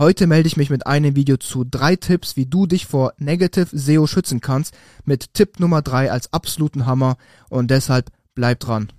Heute 0.00 0.26
melde 0.26 0.46
ich 0.46 0.56
mich 0.56 0.70
mit 0.70 0.86
einem 0.86 1.14
Video 1.14 1.36
zu 1.36 1.62
drei 1.62 1.94
Tipps, 1.94 2.34
wie 2.34 2.46
du 2.46 2.64
dich 2.64 2.86
vor 2.86 3.12
Negative 3.18 3.68
SEO 3.70 4.06
schützen 4.06 4.40
kannst, 4.40 4.72
mit 5.04 5.34
Tipp 5.34 5.60
Nummer 5.60 5.82
drei 5.82 6.10
als 6.10 6.32
absoluten 6.32 6.86
Hammer. 6.86 7.18
Und 7.50 7.70
deshalb 7.70 8.10
bleib 8.34 8.60
dran. 8.60 8.90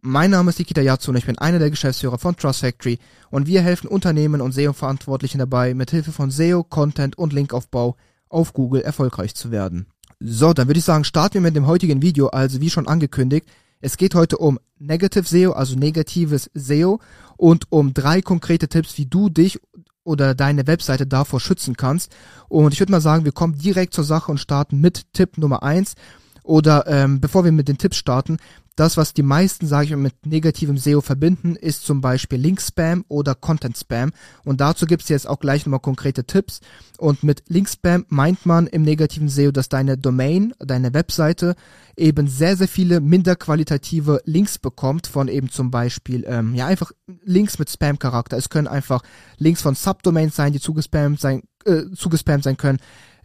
Mein 0.00 0.32
Name 0.32 0.50
ist 0.50 0.58
Nikita 0.58 0.80
Yatsu 0.80 1.12
und 1.12 1.18
ich 1.18 1.26
bin 1.26 1.38
einer 1.38 1.60
der 1.60 1.70
Geschäftsführer 1.70 2.18
von 2.18 2.34
Trust 2.34 2.62
Factory. 2.62 2.98
Und 3.30 3.46
wir 3.46 3.62
helfen 3.62 3.86
Unternehmen 3.86 4.40
und 4.40 4.50
SEO-Verantwortlichen 4.50 5.38
dabei, 5.38 5.72
mit 5.74 5.92
Hilfe 5.92 6.10
von 6.10 6.32
SEO, 6.32 6.64
Content 6.64 7.16
und 7.16 7.32
Linkaufbau 7.32 7.96
auf 8.36 8.52
Google 8.52 8.82
erfolgreich 8.82 9.34
zu 9.34 9.50
werden. 9.50 9.86
So, 10.20 10.52
dann 10.52 10.68
würde 10.68 10.78
ich 10.78 10.84
sagen, 10.84 11.04
starten 11.04 11.34
wir 11.34 11.40
mit 11.40 11.56
dem 11.56 11.66
heutigen 11.66 12.02
Video. 12.02 12.28
Also 12.28 12.60
wie 12.60 12.70
schon 12.70 12.86
angekündigt, 12.86 13.46
es 13.80 13.96
geht 13.96 14.14
heute 14.14 14.36
um 14.36 14.58
Negative 14.78 15.26
SEO, 15.26 15.52
also 15.52 15.74
negatives 15.74 16.50
SEO 16.52 17.00
und 17.38 17.64
um 17.70 17.94
drei 17.94 18.20
konkrete 18.20 18.68
Tipps, 18.68 18.98
wie 18.98 19.06
du 19.06 19.30
dich 19.30 19.58
oder 20.04 20.34
deine 20.34 20.66
Webseite 20.66 21.06
davor 21.06 21.40
schützen 21.40 21.76
kannst. 21.76 22.14
Und 22.48 22.74
ich 22.74 22.80
würde 22.80 22.92
mal 22.92 23.00
sagen, 23.00 23.24
wir 23.24 23.32
kommen 23.32 23.56
direkt 23.56 23.94
zur 23.94 24.04
Sache 24.04 24.30
und 24.30 24.38
starten 24.38 24.80
mit 24.80 25.12
Tipp 25.14 25.38
Nummer 25.38 25.62
eins. 25.62 25.94
Oder 26.42 26.86
ähm, 26.86 27.20
bevor 27.20 27.44
wir 27.44 27.52
mit 27.52 27.68
den 27.68 27.78
Tipps 27.78 27.96
starten, 27.96 28.36
das, 28.76 28.96
was 28.96 29.14
die 29.14 29.22
meisten, 29.22 29.66
sage 29.66 29.86
ich 29.86 29.90
mal, 29.90 29.96
mit 29.96 30.26
negativem 30.26 30.76
SEO 30.76 31.00
verbinden, 31.00 31.56
ist 31.56 31.84
zum 31.84 32.00
Beispiel 32.02 32.38
Link-Spam 32.38 33.04
oder 33.08 33.34
Content-Spam. 33.34 34.12
Und 34.44 34.60
dazu 34.60 34.86
gibt's 34.86 35.08
jetzt 35.08 35.26
auch 35.26 35.40
gleich 35.40 35.64
nochmal 35.64 35.80
konkrete 35.80 36.24
Tipps. 36.24 36.60
Und 36.98 37.24
mit 37.24 37.44
Link-Spam 37.48 38.04
meint 38.08 38.44
man 38.44 38.66
im 38.66 38.82
negativen 38.82 39.28
SEO, 39.28 39.50
dass 39.50 39.68
deine 39.68 39.96
Domain, 39.96 40.52
deine 40.58 40.92
Webseite 40.94 41.56
eben 41.96 42.28
sehr, 42.28 42.56
sehr 42.56 42.68
viele 42.68 43.00
minder 43.00 43.34
qualitative 43.34 44.20
Links 44.24 44.58
bekommt 44.58 45.06
von 45.06 45.28
eben 45.28 45.50
zum 45.50 45.70
Beispiel, 45.70 46.24
ähm, 46.28 46.54
ja, 46.54 46.66
einfach 46.66 46.92
Links 47.24 47.58
mit 47.58 47.70
Spam-Charakter. 47.70 48.36
Es 48.36 48.50
können 48.50 48.68
einfach 48.68 49.02
Links 49.38 49.62
von 49.62 49.74
Subdomains 49.74 50.36
sein, 50.36 50.52
die 50.52 50.60
zugespammt 50.60 51.18
sein, 51.18 51.42
äh, 51.64 51.84
zugespammt 51.94 52.44
sein 52.44 52.58
können. 52.58 52.78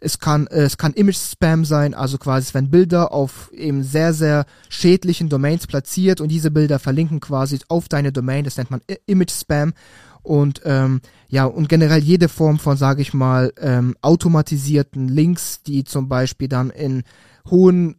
Es 0.04 0.18
kann, 0.18 0.48
äh, 0.48 0.62
es 0.62 0.78
kann 0.78 0.94
Image-Spam 0.94 1.64
sein, 1.64 1.94
also 1.94 2.18
quasi, 2.18 2.54
wenn 2.54 2.70
Bilder 2.70 3.12
auf 3.12 3.52
eben 3.52 3.84
sehr, 3.84 4.12
sehr 4.12 4.46
schädlichen 4.68 5.28
Domains 5.28 5.41
platziert 5.66 6.20
und 6.20 6.28
diese 6.28 6.50
Bilder 6.50 6.78
verlinken 6.78 7.20
quasi 7.20 7.58
auf 7.68 7.88
deine 7.88 8.12
Domain, 8.12 8.44
das 8.44 8.56
nennt 8.56 8.70
man 8.70 8.80
Image-Spam. 9.06 9.72
Und 10.22 10.62
ähm, 10.64 11.00
ja, 11.28 11.46
und 11.46 11.68
generell 11.68 12.02
jede 12.02 12.28
Form 12.28 12.58
von, 12.58 12.76
sage 12.76 13.02
ich 13.02 13.12
mal, 13.12 13.52
ähm, 13.58 13.96
automatisierten 14.02 15.08
Links, 15.08 15.62
die 15.62 15.84
zum 15.84 16.08
Beispiel 16.08 16.48
dann 16.48 16.70
in 16.70 17.02
hohen 17.50 17.96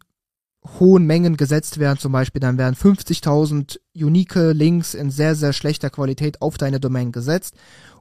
hohen 0.80 1.06
Mengen 1.06 1.36
gesetzt 1.36 1.78
werden, 1.78 2.00
zum 2.00 2.14
Beispiel 2.14 2.40
dann 2.40 2.58
werden 2.58 2.76
50.000 2.76 3.80
unique 3.96 4.36
Links 4.54 4.94
in 4.94 5.12
sehr, 5.12 5.36
sehr 5.36 5.52
schlechter 5.52 5.90
Qualität 5.90 6.42
auf 6.42 6.58
deine 6.58 6.80
Domain 6.80 7.12
gesetzt 7.12 7.56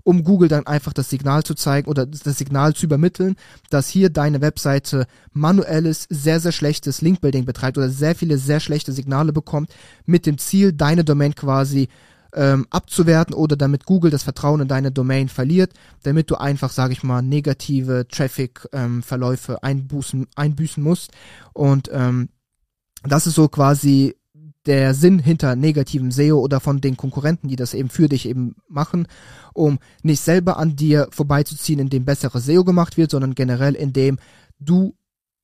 um 0.05 0.25
Google 0.25 0.49
dann 0.49 0.67
einfach 0.67 0.93
das 0.93 1.11
Signal 1.11 1.43
zu 1.45 1.55
zeigen 1.55 1.89
oder 1.89 2.07
das 2.07 2.39
Signal 2.39 2.75
zu 2.75 2.87
übermitteln, 2.87 3.37
dass 3.71 3.89
hier 3.89 4.11
deine 4.11 4.41
Webseite 4.41 5.07
manuelles, 5.33 6.07
sehr, 6.11 6.41
sehr 6.41 6.53
schlechtes 6.53 7.01
Linkbuilding 7.01 7.45
betreibt 7.45 7.79
oder 7.79 7.89
sehr 7.89 8.15
viele 8.15 8.39
sehr 8.39 8.61
schlechte 8.61 8.93
Signale 8.93 9.33
bekommt, 9.33 9.73
mit 10.05 10.27
dem 10.27 10.39
Ziel, 10.39 10.73
deine 10.73 11.05
Domain 11.05 11.35
quasi 11.35 11.89
ähm, 12.35 12.67
abzuwerten 12.71 13.35
oder 13.35 13.57
damit 13.57 13.85
Google 13.85 14.11
das 14.11 14.23
Vertrauen 14.23 14.63
in 14.63 14.69
deine 14.69 14.91
Domain 14.91 15.29
verliert, 15.29 15.73
damit 16.03 16.31
du 16.31 16.37
einfach, 16.37 16.71
sage 16.71 16.93
ich 16.93 17.03
mal, 17.03 17.23
negative 17.23 18.07
Traffic-Verläufe 18.09 19.53
ähm, 19.53 19.59
einbußen, 19.61 20.27
einbüßen 20.35 20.83
musst. 20.83 21.13
Und 21.53 21.91
ähm, 21.93 22.31
das 23.05 23.27
ist 23.27 23.35
so 23.35 23.49
quasi 23.49 24.17
der 24.67 24.95
Sinn 24.95 25.19
hinter 25.19 25.57
negativem 25.57 26.11
SEO 26.11 26.39
oder 26.39 26.61
von 26.61 26.81
den 26.81 26.97
Konkurrenten, 26.97 27.49
die 27.49 27.57
das 27.57 27.75
eben 27.75 27.89
für 27.89 28.09
dich 28.09 28.29
eben 28.29 28.55
machen, 28.69 29.09
um 29.53 29.79
nicht 30.03 30.21
selber 30.21 30.57
an 30.57 30.77
dir 30.77 31.09
vorbeizuziehen, 31.11 31.81
indem 31.81 32.05
bessere 32.05 32.41
SEO 32.41 32.65
gemacht 32.65 32.97
wird, 32.97 33.11
sondern 33.11 33.35
generell 33.35 33.75
indem 33.75 34.19
du 34.61 34.95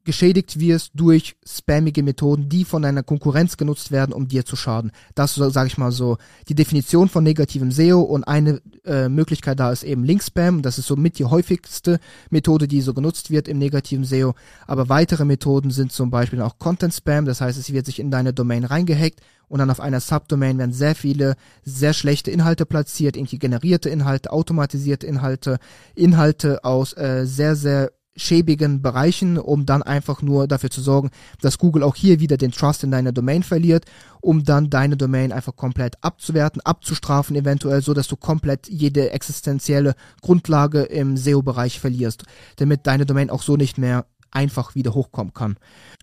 geschädigt 0.09 0.59
wirst 0.59 0.93
durch 0.95 1.37
spammige 1.47 2.03
Methoden, 2.03 2.49
die 2.49 2.65
von 2.65 2.81
deiner 2.81 3.03
Konkurrenz 3.03 3.59
genutzt 3.59 3.93
werden, 3.93 4.15
um 4.15 4.27
dir 4.27 4.47
zu 4.47 4.57
schaden. 4.57 4.91
Das 5.15 5.35
sage 5.35 5.67
ich 5.67 5.77
mal 5.77 5.93
so, 5.93 6.17
die 6.49 6.55
Definition 6.55 7.11
von 7.11 7.23
negativem 7.23 7.71
SEO 7.71 8.01
und 8.01 8.25
eine 8.25 8.63
äh, 8.87 9.11
Möglichkeit 9.11 9.61
da 9.61 9.71
ist 9.71 9.83
eben 9.83 10.05
Linkspam. 10.05 10.63
Das 10.63 10.79
ist 10.79 10.87
somit 10.87 11.19
die 11.19 11.27
häufigste 11.27 12.01
Methode, 12.31 12.67
die 12.67 12.81
so 12.81 12.95
genutzt 12.95 13.31
wird 13.31 13.49
im 13.49 13.59
negativen 13.59 14.07
SEO. 14.07 14.35
Aber 14.67 14.89
weitere 14.89 15.27
Methoden 15.27 15.71
sind 15.71 15.93
zum 15.93 16.11
Beispiel 16.11 16.41
auch 16.41 16.59
Content 16.59 16.95
Spam. 16.95 17.27
Das 17.27 17.43
heißt, 17.43 17.59
es 17.59 17.71
wird 17.71 17.85
sich 17.85 18.01
in 18.01 18.11
deine 18.11 18.33
Domain 18.33 18.65
reingehackt 18.65 19.21
und 19.49 19.59
dann 19.59 19.71
auf 19.71 19.81
einer 19.81 20.01
Subdomain 20.01 20.57
werden 20.57 20.73
sehr 20.73 20.95
viele 20.95 21.37
sehr 21.65 21.93
schlechte 21.93 22.31
Inhalte 22.31 22.65
platziert, 22.65 23.15
irgendwie 23.15 23.39
generierte 23.39 23.91
Inhalte, 23.91 24.33
automatisierte 24.33 25.07
Inhalte, 25.07 25.59
Inhalte 25.95 26.65
aus 26.65 26.95
äh, 26.95 27.27
sehr, 27.27 27.57
sehr 27.57 27.91
schäbigen 28.19 28.83
Bereichen, 28.83 29.39
um 29.39 29.65
dann 29.65 29.83
einfach 29.83 30.23
nur 30.23 30.47
dafür 30.47 30.71
zu 30.71 30.81
sorgen, 30.81 31.11
dass 31.41 31.59
Google 31.59 31.83
auch 31.83 31.95
hier 31.97 32.21
wieder 32.21 32.37
den 32.37 32.53
Trust 32.53 32.85
in 32.85 32.91
deiner 32.91 33.13
Domain 33.13 33.43
verliert, 33.43 33.85
um 34.21 34.45
dann 34.45 34.71
deine 34.71 34.97
Domain 34.97 35.33
einfach 35.33 35.57
komplett 35.57 36.03
abzuwerten, 36.03 36.61
abzustrafen 36.63 37.37
eventuell, 37.37 37.83
so 37.83 37.95
dass 37.95 38.09
du 38.09 38.17
komplett 38.17 38.69
jede 38.69 39.11
existenzielle 39.11 39.95
Grundlage 40.21 40.83
im 40.83 41.17
SEO-Bereich 41.17 41.81
verlierst, 41.81 42.25
damit 42.57 42.87
deine 42.87 43.07
Domain 43.07 43.31
auch 43.31 43.43
so 43.43 43.57
nicht 43.57 43.79
mehr 43.79 44.07
einfach 44.31 44.75
wieder 44.75 44.95
hochkommen 44.95 45.33
kann. 45.33 45.57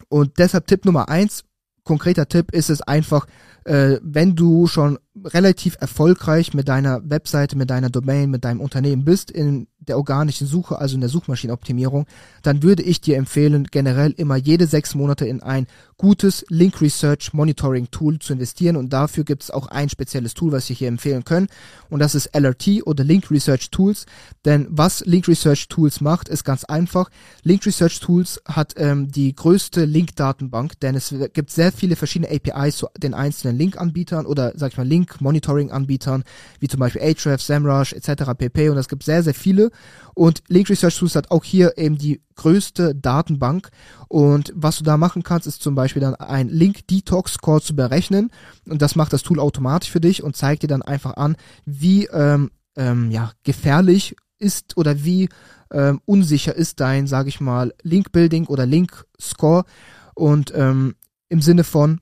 Und 0.10 0.40
deshalb 0.40 0.68
Tipp 0.68 0.86
Nummer 0.86 1.10
eins, 1.10 1.44
konkreter 1.84 2.28
Tipp 2.28 2.52
ist 2.52 2.70
es 2.70 2.82
einfach, 2.82 3.28
äh, 3.64 4.00
wenn 4.02 4.36
du 4.36 4.68
schon 4.68 5.00
relativ 5.24 5.78
erfolgreich 5.80 6.54
mit 6.54 6.68
deiner 6.68 7.02
Webseite, 7.10 7.58
mit 7.58 7.70
deiner 7.70 7.90
Domain, 7.90 8.30
mit 8.30 8.44
deinem 8.44 8.60
Unternehmen 8.60 9.06
bist 9.06 9.32
in 9.32 9.68
der 9.88 9.98
organischen 9.98 10.48
Suche, 10.48 10.80
also 10.80 10.96
in 10.96 11.02
der 11.02 11.10
Suchmaschinenoptimierung, 11.10 12.06
dann 12.44 12.64
würde 12.64 12.84
ich 12.84 13.02
dir 13.02 13.18
empfehlen, 13.18 13.68
generell 13.72 14.12
immer 14.18 14.36
jede 14.36 14.68
sechs 14.68 14.96
Monate 14.96 15.26
in 15.26 15.42
ein 15.42 15.68
gutes 15.98 16.46
Link 16.50 16.82
Research 16.82 17.34
Monitoring 17.34 17.90
Tool 17.92 18.20
zu 18.20 18.34
investieren 18.34 18.76
und 18.76 18.92
dafür 18.92 19.24
gibt 19.24 19.44
es 19.44 19.52
auch 19.52 19.68
ein 19.68 19.90
spezielles 19.90 20.34
Tool, 20.34 20.52
was 20.52 20.68
wir 20.70 20.76
hier 20.76 20.88
empfehlen 20.88 21.24
können 21.24 21.48
und 21.90 22.00
das 22.00 22.16
ist 22.16 22.36
LRT 22.36 22.86
oder 22.86 23.04
Link 23.04 23.32
Research 23.32 23.72
Tools, 23.72 24.06
denn 24.44 24.68
was 24.70 25.06
Link 25.06 25.28
Research 25.28 25.68
Tools 25.70 26.02
macht, 26.02 26.30
ist 26.30 26.44
ganz 26.44 26.64
einfach. 26.66 27.10
Link 27.44 27.66
Research 27.66 28.00
Tools 28.00 28.42
hat 28.46 28.74
ähm, 28.78 29.12
die 29.12 29.34
größte 29.34 29.86
Link-Datenbank, 29.86 30.80
denn 30.80 30.96
es 30.96 31.14
gibt 31.34 31.52
sehr 31.52 31.72
viele 31.72 31.96
verschiedene 31.96 32.32
APIs 32.32 32.78
zu 32.78 32.88
den 32.98 33.14
einzelnen 33.14 33.58
Link-Anbietern 33.58 34.26
oder 34.26 34.54
sag 34.56 34.72
ich 34.72 34.78
mal 34.78 34.88
Link-Monitoring-Anbietern, 34.88 36.24
wie 36.60 36.68
zum 36.68 36.80
Beispiel 36.80 37.02
Ahrefs, 37.02 37.48
SEMrush 37.48 37.94
etc. 37.94 38.32
pp. 38.38 38.70
Und 38.70 38.78
es 38.78 38.88
gibt 38.88 39.04
sehr, 39.04 39.24
sehr 39.24 39.34
viele 39.34 39.72
und 40.16 40.44
Link 40.48 40.70
Research 40.70 40.98
Tools 40.98 41.16
hat 41.16 41.30
auch 41.30 41.44
hier 41.44 41.78
eben 41.78 41.98
die 41.98 42.22
größte 42.36 42.96
Datenbank. 42.96 43.70
Und 44.08 44.52
was 44.56 44.78
du 44.78 44.84
da 44.84 44.98
machen 44.98 45.24
kannst, 45.24 45.46
ist 45.46 45.62
zum 45.62 45.76
Beispiel 45.76 46.02
dann 46.02 46.16
ein 46.16 46.48
Link 46.48 46.88
Detox 46.88 47.34
Score 47.34 47.62
zu 47.62 47.76
berechnen. 47.76 48.32
Und 48.68 48.82
das 48.82 48.96
macht 48.96 49.12
das 49.12 49.24
Tool 49.24 49.40
automatisch 49.40 49.92
für 49.92 50.00
dich 50.00 50.24
und 50.24 50.36
zeigt 50.36 50.64
dir 50.64 50.68
dann 50.68 50.82
einfach 50.82 51.18
an, 51.18 51.36
wie 51.66 52.06
ähm, 52.06 52.50
ähm, 52.78 53.12
ja, 53.12 53.32
gefährlich 53.44 54.16
ist 54.40 54.78
oder 54.78 55.04
wie 55.04 55.28
ähm, 55.72 56.00
unsicher 56.06 56.56
ist 56.56 56.80
dein, 56.80 57.08
sage 57.08 57.28
ich 57.28 57.42
mal, 57.42 57.74
Link 57.84 58.14
Building 58.14 58.46
oder 58.46 58.66
Link 58.66 59.06
Score. 59.20 59.66
Und 60.14 60.54
ähm, 60.56 60.96
im 61.28 61.42
Sinne 61.42 61.66
von, 61.66 62.00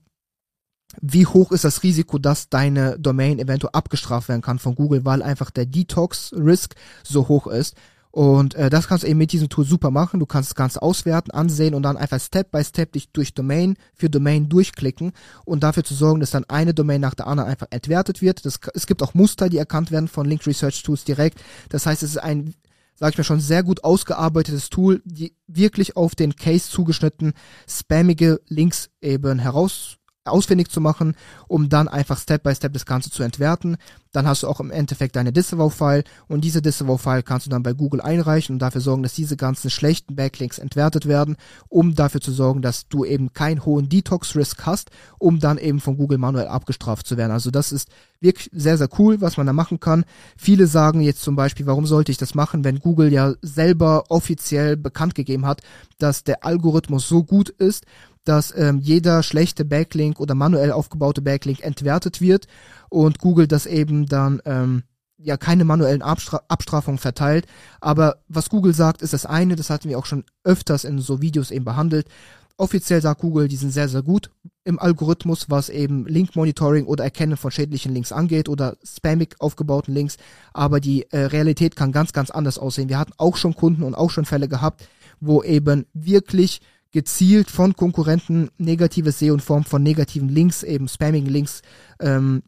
wie 1.00 1.26
hoch 1.26 1.52
ist 1.52 1.64
das 1.64 1.82
Risiko, 1.82 2.18
dass 2.18 2.48
deine 2.48 2.98
Domain 2.98 3.38
eventuell 3.38 3.70
abgestraft 3.72 4.28
werden 4.28 4.42
kann 4.42 4.58
von 4.58 4.74
Google, 4.74 5.04
weil 5.04 5.22
einfach 5.22 5.50
der 5.50 5.66
Detox-Risk 5.66 6.74
so 7.02 7.28
hoch 7.28 7.46
ist. 7.46 7.76
Und 8.14 8.54
äh, 8.54 8.70
das 8.70 8.86
kannst 8.86 9.02
du 9.02 9.08
eben 9.08 9.18
mit 9.18 9.32
diesem 9.32 9.48
Tool 9.48 9.64
super 9.64 9.90
machen. 9.90 10.20
Du 10.20 10.26
kannst 10.26 10.50
das 10.50 10.54
Ganze 10.54 10.82
auswerten, 10.82 11.32
ansehen 11.32 11.74
und 11.74 11.82
dann 11.82 11.96
einfach 11.96 12.20
Step 12.20 12.52
by 12.52 12.62
Step 12.62 12.92
dich 12.92 13.10
durch 13.10 13.34
Domain 13.34 13.76
für 13.92 14.08
Domain 14.08 14.48
durchklicken 14.48 15.10
und 15.44 15.64
dafür 15.64 15.82
zu 15.82 15.94
sorgen, 15.94 16.20
dass 16.20 16.30
dann 16.30 16.44
eine 16.44 16.74
Domain 16.74 17.00
nach 17.00 17.14
der 17.14 17.26
anderen 17.26 17.50
einfach 17.50 17.66
entwertet 17.70 18.22
wird. 18.22 18.46
Das, 18.46 18.60
es 18.72 18.86
gibt 18.86 19.02
auch 19.02 19.14
Muster, 19.14 19.48
die 19.48 19.58
erkannt 19.58 19.90
werden 19.90 20.06
von 20.06 20.28
Link 20.28 20.46
Research 20.46 20.84
Tools 20.84 21.02
direkt. 21.02 21.42
Das 21.70 21.86
heißt, 21.86 22.04
es 22.04 22.10
ist 22.10 22.18
ein 22.18 22.54
sag 22.96 23.10
ich 23.10 23.18
mal 23.18 23.24
schon, 23.24 23.40
sehr 23.40 23.64
gut 23.64 23.82
ausgearbeitetes 23.82 24.70
Tool, 24.70 25.02
die 25.04 25.34
wirklich 25.48 25.96
auf 25.96 26.14
den 26.14 26.36
Case 26.36 26.70
zugeschnitten 26.70 27.32
spammige 27.66 28.40
Links 28.46 28.90
eben 29.00 29.40
heraus 29.40 29.98
ausfindig 30.24 30.70
zu 30.70 30.80
machen, 30.80 31.14
um 31.48 31.68
dann 31.68 31.88
einfach 31.88 32.18
Step 32.18 32.42
by 32.42 32.54
Step 32.54 32.72
das 32.72 32.86
Ganze 32.86 33.10
zu 33.10 33.22
entwerten. 33.22 33.76
Dann 34.12 34.26
hast 34.26 34.42
du 34.42 34.48
auch 34.48 34.60
im 34.60 34.70
Endeffekt 34.70 35.16
deine 35.16 35.32
Disavow-File 35.32 36.04
und 36.28 36.42
diese 36.42 36.62
Disavow-File 36.62 37.22
kannst 37.22 37.46
du 37.46 37.50
dann 37.50 37.62
bei 37.62 37.72
Google 37.72 38.00
einreichen 38.00 38.54
und 38.54 38.58
dafür 38.60 38.80
sorgen, 38.80 39.02
dass 39.02 39.14
diese 39.14 39.36
ganzen 39.36 39.70
schlechten 39.70 40.16
Backlinks 40.16 40.58
entwertet 40.58 41.06
werden, 41.06 41.36
um 41.68 41.94
dafür 41.94 42.20
zu 42.20 42.32
sorgen, 42.32 42.62
dass 42.62 42.88
du 42.88 43.04
eben 43.04 43.32
keinen 43.32 43.64
hohen 43.64 43.88
Detox-Risk 43.88 44.64
hast, 44.64 44.90
um 45.18 45.40
dann 45.40 45.58
eben 45.58 45.80
von 45.80 45.96
Google 45.96 46.18
manuell 46.18 46.46
abgestraft 46.46 47.06
zu 47.06 47.16
werden. 47.16 47.32
Also 47.32 47.50
das 47.50 47.72
ist 47.72 47.88
wirklich 48.20 48.48
sehr, 48.52 48.78
sehr 48.78 48.88
cool, 48.98 49.20
was 49.20 49.36
man 49.36 49.46
da 49.46 49.52
machen 49.52 49.80
kann. 49.80 50.04
Viele 50.36 50.66
sagen 50.66 51.00
jetzt 51.00 51.22
zum 51.22 51.36
Beispiel, 51.36 51.66
warum 51.66 51.86
sollte 51.86 52.12
ich 52.12 52.18
das 52.18 52.34
machen, 52.34 52.64
wenn 52.64 52.78
Google 52.78 53.12
ja 53.12 53.34
selber 53.42 54.04
offiziell 54.08 54.76
bekannt 54.76 55.14
gegeben 55.14 55.44
hat, 55.44 55.60
dass 55.98 56.24
der 56.24 56.44
Algorithmus 56.44 57.06
so 57.06 57.24
gut 57.24 57.50
ist, 57.50 57.84
dass 58.24 58.54
ähm, 58.56 58.80
jeder 58.80 59.22
schlechte 59.22 59.64
Backlink 59.64 60.20
oder 60.20 60.34
manuell 60.34 60.72
aufgebaute 60.72 61.22
Backlink 61.22 61.62
entwertet 61.62 62.20
wird 62.20 62.46
und 62.88 63.18
Google 63.18 63.46
das 63.46 63.66
eben 63.66 64.06
dann 64.06 64.40
ähm, 64.44 64.82
ja 65.18 65.36
keine 65.36 65.64
manuellen 65.64 66.02
Abstra 66.02 66.42
Abstrafungen 66.48 66.98
verteilt. 66.98 67.46
Aber 67.80 68.16
was 68.28 68.48
Google 68.48 68.74
sagt, 68.74 69.02
ist 69.02 69.12
das 69.12 69.26
eine, 69.26 69.56
das 69.56 69.70
hatten 69.70 69.88
wir 69.88 69.98
auch 69.98 70.06
schon 70.06 70.24
öfters 70.42 70.84
in 70.84 70.98
so 70.98 71.20
Videos 71.20 71.50
eben 71.50 71.64
behandelt. 71.64 72.08
Offiziell 72.56 73.02
sagt 73.02 73.20
Google, 73.20 73.48
die 73.48 73.56
sind 73.56 73.72
sehr, 73.72 73.88
sehr 73.88 74.02
gut 74.02 74.30
im 74.62 74.78
Algorithmus, 74.78 75.50
was 75.50 75.68
eben 75.68 76.06
Link-Monitoring 76.06 76.86
oder 76.86 77.02
Erkennen 77.02 77.36
von 77.36 77.50
schädlichen 77.50 77.92
Links 77.92 78.12
angeht 78.12 78.48
oder 78.48 78.76
spammig 78.84 79.34
aufgebauten 79.40 79.92
Links. 79.92 80.18
Aber 80.52 80.78
die 80.78 81.10
äh, 81.10 81.18
Realität 81.18 81.74
kann 81.74 81.90
ganz, 81.90 82.12
ganz 82.12 82.30
anders 82.30 82.58
aussehen. 82.58 82.88
Wir 82.88 82.98
hatten 82.98 83.12
auch 83.16 83.36
schon 83.36 83.56
Kunden 83.56 83.82
und 83.82 83.96
auch 83.96 84.10
schon 84.10 84.24
Fälle 84.24 84.46
gehabt, 84.48 84.88
wo 85.18 85.42
eben 85.42 85.86
wirklich 85.94 86.60
gezielt 86.94 87.50
von 87.50 87.74
Konkurrenten 87.74 88.50
negatives 88.56 89.18
SEO 89.18 89.34
in 89.34 89.40
Form 89.40 89.64
von 89.64 89.82
negativen 89.82 90.28
Links, 90.28 90.62
eben 90.62 90.86
spamming 90.86 91.26
Links, 91.26 91.60
ähm, 91.98 92.44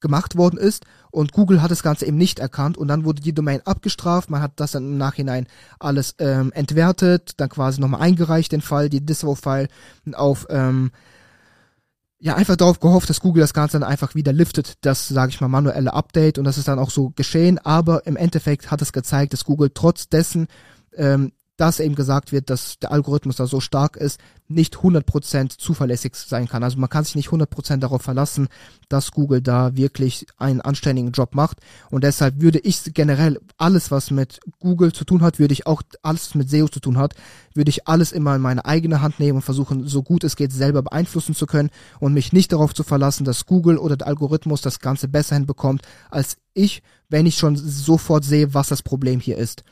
gemacht 0.00 0.36
worden 0.36 0.58
ist. 0.58 0.84
Und 1.10 1.32
Google 1.32 1.62
hat 1.62 1.70
das 1.70 1.82
Ganze 1.82 2.04
eben 2.04 2.18
nicht 2.18 2.38
erkannt. 2.38 2.76
Und 2.76 2.88
dann 2.88 3.06
wurde 3.06 3.22
die 3.22 3.32
Domain 3.32 3.62
abgestraft, 3.64 4.28
man 4.28 4.42
hat 4.42 4.52
das 4.56 4.72
dann 4.72 4.84
im 4.84 4.98
Nachhinein 4.98 5.46
alles 5.78 6.14
ähm, 6.18 6.52
entwertet, 6.52 7.32
dann 7.38 7.48
quasi 7.48 7.80
nochmal 7.80 8.02
eingereicht 8.02 8.52
den 8.52 8.60
Fall, 8.60 8.90
die 8.90 9.04
Disavow-File 9.04 9.68
auf 10.12 10.46
ähm, 10.50 10.90
ja, 12.18 12.34
einfach 12.34 12.56
darauf 12.56 12.78
gehofft, 12.78 13.08
dass 13.08 13.20
Google 13.20 13.40
das 13.40 13.54
Ganze 13.54 13.78
dann 13.80 13.88
einfach 13.88 14.14
wieder 14.14 14.34
liftet, 14.34 14.74
das, 14.82 15.08
sage 15.08 15.30
ich 15.30 15.40
mal, 15.40 15.48
manuelle 15.48 15.94
Update. 15.94 16.36
Und 16.36 16.44
das 16.44 16.58
ist 16.58 16.68
dann 16.68 16.78
auch 16.78 16.90
so 16.90 17.08
geschehen, 17.08 17.58
aber 17.58 18.06
im 18.06 18.16
Endeffekt 18.16 18.70
hat 18.70 18.82
es 18.82 18.92
gezeigt, 18.92 19.32
dass 19.32 19.44
Google 19.44 19.70
trotz 19.72 20.10
dessen 20.10 20.48
ähm, 20.94 21.32
dass 21.56 21.80
eben 21.80 21.94
gesagt 21.94 22.32
wird, 22.32 22.50
dass 22.50 22.78
der 22.80 22.90
Algorithmus 22.90 23.36
da 23.36 23.46
so 23.46 23.60
stark 23.60 23.96
ist, 23.96 24.18
nicht 24.48 24.76
100% 24.76 25.56
zuverlässig 25.58 26.14
sein 26.16 26.48
kann. 26.48 26.62
Also 26.62 26.78
man 26.78 26.90
kann 26.90 27.04
sich 27.04 27.14
nicht 27.14 27.28
100% 27.28 27.78
darauf 27.78 28.02
verlassen, 28.02 28.48
dass 28.88 29.12
Google 29.12 29.40
da 29.40 29.76
wirklich 29.76 30.26
einen 30.36 30.60
anständigen 30.60 31.12
Job 31.12 31.34
macht. 31.34 31.58
Und 31.90 32.04
deshalb 32.04 32.40
würde 32.40 32.58
ich 32.58 32.92
generell 32.92 33.40
alles, 33.56 33.90
was 33.90 34.10
mit 34.10 34.40
Google 34.58 34.92
zu 34.92 35.04
tun 35.04 35.22
hat, 35.22 35.38
würde 35.38 35.52
ich 35.52 35.66
auch 35.66 35.82
alles, 36.02 36.28
was 36.28 36.34
mit 36.34 36.50
SEO 36.50 36.68
zu 36.68 36.80
tun 36.80 36.98
hat, 36.98 37.14
würde 37.54 37.70
ich 37.70 37.86
alles 37.86 38.12
immer 38.12 38.34
in 38.34 38.42
meine 38.42 38.64
eigene 38.64 39.00
Hand 39.00 39.20
nehmen 39.20 39.36
und 39.36 39.42
versuchen, 39.42 39.86
so 39.86 40.02
gut 40.02 40.24
es 40.24 40.36
geht, 40.36 40.52
selber 40.52 40.82
beeinflussen 40.82 41.34
zu 41.34 41.46
können 41.46 41.70
und 42.00 42.12
mich 42.12 42.32
nicht 42.32 42.52
darauf 42.52 42.74
zu 42.74 42.82
verlassen, 42.82 43.24
dass 43.24 43.46
Google 43.46 43.78
oder 43.78 43.96
der 43.96 44.08
Algorithmus 44.08 44.60
das 44.60 44.80
Ganze 44.80 45.08
besser 45.08 45.36
hinbekommt 45.36 45.82
als 46.10 46.36
ich, 46.52 46.82
wenn 47.08 47.26
ich 47.26 47.36
schon 47.36 47.56
sofort 47.56 48.24
sehe, 48.24 48.54
was 48.54 48.68
das 48.68 48.82
Problem 48.82 49.20
hier 49.20 49.38
ist. 49.38 49.62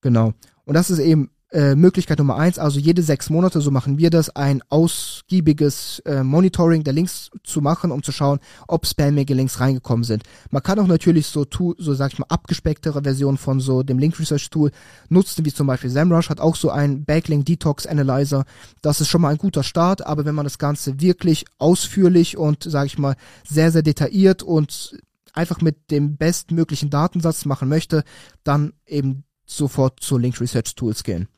Genau. 0.00 0.34
Und 0.64 0.74
das 0.74 0.90
ist 0.90 0.98
eben 0.98 1.30
äh, 1.52 1.74
Möglichkeit 1.74 2.18
Nummer 2.18 2.36
eins, 2.36 2.58
also 2.58 2.80
jede 2.80 3.02
sechs 3.02 3.28
Monate, 3.28 3.60
so 3.60 3.70
machen 3.70 3.98
wir 3.98 4.08
das, 4.08 4.34
ein 4.34 4.62
ausgiebiges 4.70 5.98
äh, 6.06 6.22
Monitoring 6.22 6.82
der 6.82 6.94
Links 6.94 7.30
zu 7.44 7.60
machen, 7.60 7.90
um 7.90 8.02
zu 8.02 8.10
schauen, 8.10 8.40
ob 8.68 8.86
spammige 8.86 9.34
Links 9.34 9.60
reingekommen 9.60 10.04
sind. 10.04 10.22
Man 10.50 10.62
kann 10.62 10.78
auch 10.78 10.86
natürlich 10.86 11.26
so, 11.26 11.44
tu, 11.44 11.74
so 11.76 11.92
sag 11.92 12.12
ich 12.12 12.18
mal, 12.18 12.26
abgespecktere 12.30 13.02
Versionen 13.02 13.36
von 13.36 13.60
so 13.60 13.82
dem 13.82 13.98
Link 13.98 14.18
Research 14.18 14.48
Tool 14.48 14.70
nutzen, 15.10 15.44
wie 15.44 15.52
zum 15.52 15.66
Beispiel 15.66 15.90
SEMrush 15.90 16.30
hat 16.30 16.40
auch 16.40 16.56
so 16.56 16.70
ein 16.70 17.04
Backlink 17.04 17.44
Detox 17.44 17.86
Analyzer. 17.86 18.44
Das 18.80 19.02
ist 19.02 19.08
schon 19.08 19.20
mal 19.20 19.28
ein 19.28 19.38
guter 19.38 19.62
Start, 19.62 20.06
aber 20.06 20.24
wenn 20.24 20.34
man 20.34 20.44
das 20.44 20.58
Ganze 20.58 21.00
wirklich 21.00 21.44
ausführlich 21.58 22.38
und, 22.38 22.64
sag 22.64 22.86
ich 22.86 22.98
mal, 22.98 23.16
sehr, 23.46 23.70
sehr 23.70 23.82
detailliert 23.82 24.42
und 24.42 24.96
einfach 25.34 25.60
mit 25.60 25.90
dem 25.90 26.16
bestmöglichen 26.16 26.88
Datensatz 26.88 27.44
machen 27.44 27.68
möchte, 27.68 28.04
dann 28.42 28.72
eben 28.86 29.24
sofort 29.56 30.00
zu 30.00 30.18
Link 30.18 30.40
Research 30.40 30.74
Tools 30.74 31.04
gehen. 31.04 31.28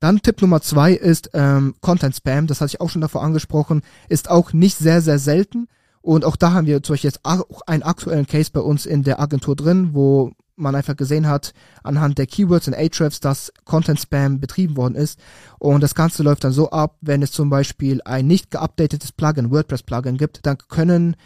Dann 0.00 0.20
Tipp 0.20 0.42
Nummer 0.42 0.60
zwei 0.60 0.92
ist 0.92 1.30
ähm, 1.32 1.74
Content 1.80 2.14
Spam. 2.14 2.46
Das 2.46 2.60
hatte 2.60 2.74
ich 2.74 2.80
auch 2.80 2.90
schon 2.90 3.00
davor 3.00 3.22
angesprochen. 3.22 3.82
Ist 4.08 4.30
auch 4.30 4.52
nicht 4.52 4.76
sehr, 4.76 5.00
sehr 5.00 5.18
selten. 5.18 5.68
Und 6.02 6.24
auch 6.24 6.36
da 6.36 6.52
haben 6.52 6.66
wir 6.66 6.82
zum 6.82 6.94
Beispiel 6.94 7.08
jetzt 7.08 7.24
auch 7.24 7.62
einen 7.66 7.82
aktuellen 7.82 8.26
Case 8.26 8.50
bei 8.52 8.60
uns 8.60 8.86
in 8.86 9.02
der 9.02 9.18
Agentur 9.20 9.56
drin, 9.56 9.90
wo 9.92 10.32
man 10.54 10.74
einfach 10.74 10.96
gesehen 10.96 11.28
hat, 11.28 11.52
anhand 11.82 12.18
der 12.18 12.26
Keywords 12.26 12.66
und 12.68 12.74
Ahrefs, 12.74 13.20
dass 13.20 13.52
Content 13.64 14.00
Spam 14.00 14.40
betrieben 14.40 14.76
worden 14.76 14.94
ist. 14.94 15.18
Und 15.58 15.82
das 15.82 15.94
Ganze 15.94 16.22
läuft 16.22 16.44
dann 16.44 16.52
so 16.52 16.70
ab, 16.70 16.96
wenn 17.00 17.22
es 17.22 17.32
zum 17.32 17.50
Beispiel 17.50 18.00
ein 18.04 18.26
nicht 18.26 18.50
geupdatetes 18.50 19.12
Plugin, 19.12 19.50
WordPress 19.50 19.82
Plugin 19.82 20.16
gibt, 20.16 20.46
dann 20.46 20.58
können 20.68 21.16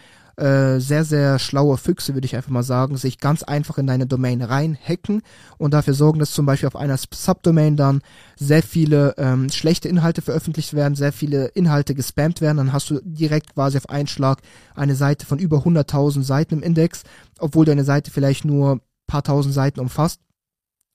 äh, 0.41 0.81
sehr, 0.81 1.05
sehr 1.05 1.39
schlaue 1.39 1.77
Füchse, 1.77 2.15
würde 2.15 2.25
ich 2.25 2.35
einfach 2.35 2.51
mal 2.51 2.63
sagen, 2.63 2.97
sich 2.97 3.19
ganz 3.19 3.43
einfach 3.43 3.79
in 3.79 3.87
deine 3.87 4.07
Domain 4.07 4.43
reinhacken 4.43 5.23
und 5.59 5.75
dafür 5.75 5.95
sorgen, 5.95 6.19
dass 6.19 6.33
zum 6.33 6.47
Beispiel 6.47 6.67
auf 6.67 6.77
einer 6.77 6.97
Subdomain 6.97 7.77
dann 7.77 8.01
sehr 8.37 8.63
viele 8.63 9.15
ähm, 9.19 9.51
schlechte 9.51 9.89
Inhalte 9.89 10.23
veröffentlicht 10.23 10.75
werden, 10.75 10.95
sehr 10.95 11.13
viele 11.13 11.47
Inhalte 11.49 11.95
gespammt 11.95 12.41
werden, 12.41 12.57
dann 12.57 12.73
hast 12.73 12.91
du 12.91 13.01
direkt 13.05 13.55
quasi 13.55 13.79
auf 13.79 13.89
einen 13.89 14.09
Schlag 14.09 14.41
eine 14.75 14.95
Seite 14.95 15.27
von 15.27 15.39
über 15.39 15.59
100.000 15.59 16.23
Seiten 16.23 16.55
im 16.55 16.63
Index, 16.63 17.03
obwohl 17.39 17.67
deine 17.67 17.85
Seite 17.85 18.11
vielleicht 18.11 18.45
nur 18.45 18.81
paar 19.07 19.23
tausend 19.23 19.55
Seiten 19.55 19.81
umfasst 19.81 20.21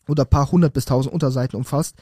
oder 0.07 0.25
paar 0.25 0.51
hundert 0.51 0.73
bis 0.73 0.85
tausend 0.85 1.13
Unterseiten 1.13 1.57
umfasst. 1.57 1.95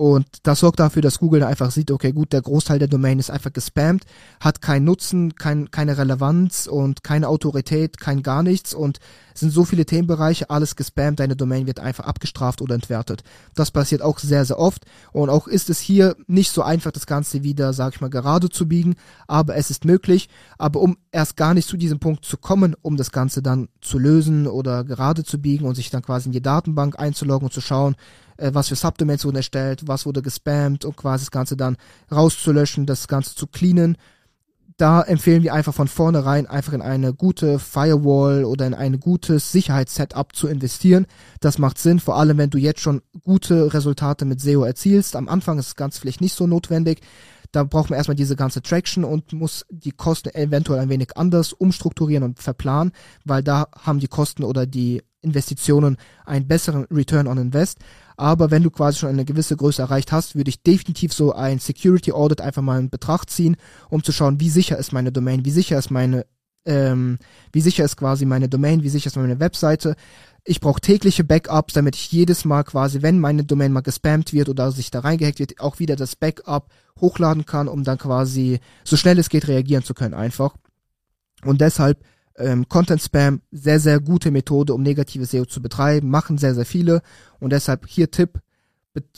Und 0.00 0.26
das 0.44 0.60
sorgt 0.60 0.80
dafür, 0.80 1.02
dass 1.02 1.18
Google 1.18 1.42
einfach 1.42 1.70
sieht, 1.70 1.90
okay, 1.90 2.12
gut, 2.12 2.32
der 2.32 2.40
Großteil 2.40 2.78
der 2.78 2.88
Domain 2.88 3.18
ist 3.18 3.30
einfach 3.30 3.52
gespammt, 3.52 4.04
hat 4.40 4.62
keinen 4.62 4.86
Nutzen, 4.86 5.34
kein, 5.34 5.70
keine 5.70 5.98
Relevanz 5.98 6.66
und 6.66 7.04
keine 7.04 7.28
Autorität, 7.28 8.00
kein 8.00 8.22
gar 8.22 8.42
nichts 8.42 8.72
und 8.72 8.98
sind 9.34 9.52
so 9.52 9.66
viele 9.66 9.84
Themenbereiche, 9.84 10.48
alles 10.48 10.74
gespammt, 10.74 11.20
deine 11.20 11.36
Domain 11.36 11.66
wird 11.66 11.80
einfach 11.80 12.06
abgestraft 12.06 12.62
oder 12.62 12.76
entwertet. 12.76 13.24
Das 13.54 13.70
passiert 13.70 14.00
auch 14.00 14.18
sehr, 14.18 14.46
sehr 14.46 14.58
oft 14.58 14.86
und 15.12 15.28
auch 15.28 15.46
ist 15.46 15.68
es 15.68 15.80
hier 15.80 16.16
nicht 16.26 16.50
so 16.50 16.62
einfach, 16.62 16.92
das 16.92 17.04
Ganze 17.04 17.42
wieder, 17.42 17.74
sag 17.74 17.94
ich 17.94 18.00
mal, 18.00 18.08
gerade 18.08 18.48
zu 18.48 18.66
biegen, 18.66 18.94
aber 19.26 19.56
es 19.56 19.68
ist 19.68 19.84
möglich. 19.84 20.30
Aber 20.56 20.80
um 20.80 20.96
erst 21.12 21.36
gar 21.36 21.52
nicht 21.52 21.68
zu 21.68 21.76
diesem 21.76 21.98
Punkt 21.98 22.24
zu 22.24 22.38
kommen, 22.38 22.74
um 22.80 22.96
das 22.96 23.12
Ganze 23.12 23.42
dann 23.42 23.68
zu 23.82 23.98
lösen 23.98 24.46
oder 24.46 24.82
gerade 24.82 25.24
zu 25.24 25.42
biegen 25.42 25.66
und 25.66 25.74
sich 25.74 25.90
dann 25.90 26.00
quasi 26.00 26.30
in 26.30 26.32
die 26.32 26.40
Datenbank 26.40 26.98
einzuloggen 26.98 27.48
und 27.48 27.52
zu 27.52 27.60
schauen, 27.60 27.96
äh, 28.40 28.54
was 28.54 28.68
für 28.68 28.76
Subdomains 28.76 29.24
wurden 29.24 29.36
erstellt, 29.36 29.82
was 29.86 30.06
wurde 30.06 30.22
gespammt 30.22 30.84
und 30.84 30.96
quasi 30.96 31.24
das 31.24 31.30
Ganze 31.30 31.56
dann 31.56 31.76
rauszulöschen, 32.10 32.86
das 32.86 33.08
Ganze 33.08 33.34
zu 33.34 33.46
cleanen. 33.46 33.96
Da 34.76 35.02
empfehlen 35.02 35.42
wir 35.42 35.52
einfach 35.52 35.74
von 35.74 35.88
vornherein 35.88 36.46
einfach 36.46 36.72
in 36.72 36.80
eine 36.80 37.12
gute 37.12 37.58
Firewall 37.58 38.44
oder 38.44 38.66
in 38.66 38.72
ein 38.72 38.98
gutes 38.98 39.52
Sicherheitssetup 39.52 40.34
zu 40.34 40.48
investieren. 40.48 41.06
Das 41.40 41.58
macht 41.58 41.76
Sinn, 41.76 42.00
vor 42.00 42.16
allem 42.16 42.38
wenn 42.38 42.48
du 42.48 42.56
jetzt 42.56 42.80
schon 42.80 43.02
gute 43.22 43.74
Resultate 43.74 44.24
mit 44.24 44.40
SEO 44.40 44.64
erzielst. 44.64 45.16
Am 45.16 45.28
Anfang 45.28 45.58
ist 45.58 45.68
das 45.68 45.76
Ganze 45.76 46.00
vielleicht 46.00 46.22
nicht 46.22 46.34
so 46.34 46.46
notwendig. 46.46 47.02
Da 47.52 47.64
braucht 47.64 47.90
man 47.90 47.98
erstmal 47.98 48.14
diese 48.14 48.36
ganze 48.36 48.62
Traction 48.62 49.04
und 49.04 49.34
muss 49.34 49.66
die 49.68 49.90
Kosten 49.90 50.34
eventuell 50.34 50.80
ein 50.80 50.88
wenig 50.88 51.16
anders 51.16 51.52
umstrukturieren 51.52 52.22
und 52.22 52.38
verplanen, 52.38 52.92
weil 53.24 53.42
da 53.42 53.66
haben 53.76 53.98
die 53.98 54.08
Kosten 54.08 54.44
oder 54.44 54.64
die 54.66 55.02
Investitionen 55.22 55.96
einen 56.24 56.46
besseren 56.46 56.86
Return 56.90 57.26
on 57.26 57.38
Invest. 57.38 57.78
Aber 58.16 58.50
wenn 58.50 58.62
du 58.62 58.70
quasi 58.70 58.98
schon 58.98 59.08
eine 59.08 59.24
gewisse 59.24 59.56
Größe 59.56 59.82
erreicht 59.82 60.12
hast, 60.12 60.36
würde 60.36 60.50
ich 60.50 60.62
definitiv 60.62 61.12
so 61.12 61.32
ein 61.32 61.58
Security 61.58 62.12
Audit 62.12 62.40
einfach 62.40 62.62
mal 62.62 62.78
in 62.78 62.90
Betracht 62.90 63.30
ziehen, 63.30 63.56
um 63.88 64.02
zu 64.02 64.12
schauen, 64.12 64.40
wie 64.40 64.50
sicher 64.50 64.76
ist 64.76 64.92
meine 64.92 65.12
Domain, 65.12 65.44
wie 65.44 65.50
sicher 65.50 65.78
ist 65.78 65.90
meine, 65.90 66.26
ähm, 66.66 67.18
wie 67.52 67.62
sicher 67.62 67.84
ist 67.84 67.96
quasi 67.96 68.26
meine 68.26 68.48
Domain, 68.48 68.82
wie 68.82 68.90
sicher 68.90 69.06
ist 69.06 69.16
meine 69.16 69.40
Webseite. 69.40 69.96
Ich 70.44 70.60
brauche 70.60 70.80
tägliche 70.80 71.24
Backups, 71.24 71.74
damit 71.74 71.96
ich 71.96 72.12
jedes 72.12 72.44
Mal 72.44 72.64
quasi, 72.64 73.02
wenn 73.02 73.18
meine 73.18 73.44
Domain 73.44 73.72
mal 73.72 73.80
gespammt 73.80 74.32
wird 74.32 74.48
oder 74.48 74.70
sich 74.70 74.90
da 74.90 75.00
reingehackt 75.00 75.38
wird, 75.38 75.60
auch 75.60 75.78
wieder 75.78 75.96
das 75.96 76.16
Backup 76.16 76.68
hochladen 77.00 77.46
kann, 77.46 77.68
um 77.68 77.84
dann 77.84 77.98
quasi 77.98 78.60
so 78.84 78.96
schnell 78.96 79.18
es 79.18 79.28
geht 79.28 79.48
reagieren 79.48 79.84
zu 79.84 79.94
können 79.94 80.14
einfach. 80.14 80.54
Und 81.44 81.60
deshalb 81.60 82.04
ähm, 82.40 82.68
Content 82.68 83.02
Spam, 83.02 83.42
sehr, 83.50 83.80
sehr 83.80 84.00
gute 84.00 84.30
Methode, 84.30 84.74
um 84.74 84.82
negative 84.82 85.26
SEO 85.26 85.44
zu 85.44 85.62
betreiben, 85.62 86.10
machen 86.10 86.38
sehr, 86.38 86.54
sehr 86.54 86.66
viele. 86.66 87.02
Und 87.38 87.52
deshalb 87.52 87.86
hier 87.86 88.10
Tipp, 88.10 88.40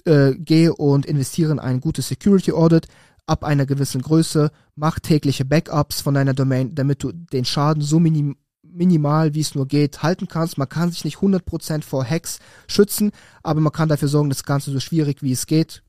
äh, 0.05 0.35
geh 0.37 0.69
und 0.69 1.07
investiere 1.07 1.53
in 1.53 1.59
ein 1.59 1.81
gutes 1.81 2.09
Security 2.09 2.53
Audit 2.53 2.89
ab 3.27 3.45
einer 3.45 3.67
gewissen 3.67 4.03
Größe, 4.03 4.51
mach 4.75 4.99
tägliche 4.99 5.45
Backups 5.45 6.01
von 6.01 6.15
deiner 6.15 6.35
Domain, 6.35 6.75
damit 6.75 7.03
du 7.03 7.13
den 7.13 7.45
Schaden 7.45 7.83
so 7.83 7.99
minim 7.99 8.37
minimal, 8.75 9.35
wie 9.35 9.41
es 9.41 9.55
nur 9.55 9.69
geht, 9.69 10.03
halten 10.03 10.29
kannst. 10.29 10.57
Man 10.57 10.69
kann 10.69 10.91
sich 10.91 11.05
nicht 11.05 11.19
100% 11.19 11.83
vor 11.83 12.07
Hacks 12.07 12.39
schützen, 12.67 13.11
aber 13.43 13.61
man 13.61 13.71
kann 13.71 13.91
dafür 13.91 14.09
sorgen, 14.09 14.31
das 14.31 14.45
Ganze 14.45 14.71
so 14.71 14.81
schwierig 14.81 15.23
wie 15.23 15.33
es 15.33 15.47
geht 15.47 15.83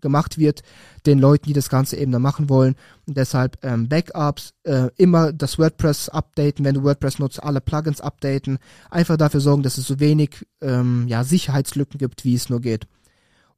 gemacht 0.00 0.38
wird, 0.38 0.62
den 1.06 1.18
Leuten, 1.18 1.46
die 1.46 1.52
das 1.52 1.68
Ganze 1.68 1.96
eben 1.96 2.12
dann 2.12 2.22
machen 2.22 2.48
wollen. 2.48 2.74
Und 3.06 3.16
deshalb 3.16 3.58
ähm, 3.62 3.88
Backups, 3.88 4.54
äh, 4.64 4.88
immer 4.96 5.32
das 5.32 5.58
WordPress 5.58 6.08
updaten, 6.08 6.64
wenn 6.64 6.74
du 6.74 6.82
WordPress 6.82 7.18
nutzt, 7.18 7.42
alle 7.42 7.60
Plugins 7.60 8.00
updaten, 8.00 8.58
einfach 8.90 9.16
dafür 9.16 9.40
sorgen, 9.40 9.62
dass 9.62 9.78
es 9.78 9.86
so 9.86 10.00
wenig 10.00 10.46
ähm, 10.60 11.06
ja, 11.08 11.24
Sicherheitslücken 11.24 11.98
gibt, 11.98 12.24
wie 12.24 12.34
es 12.34 12.48
nur 12.48 12.60
geht. 12.60 12.86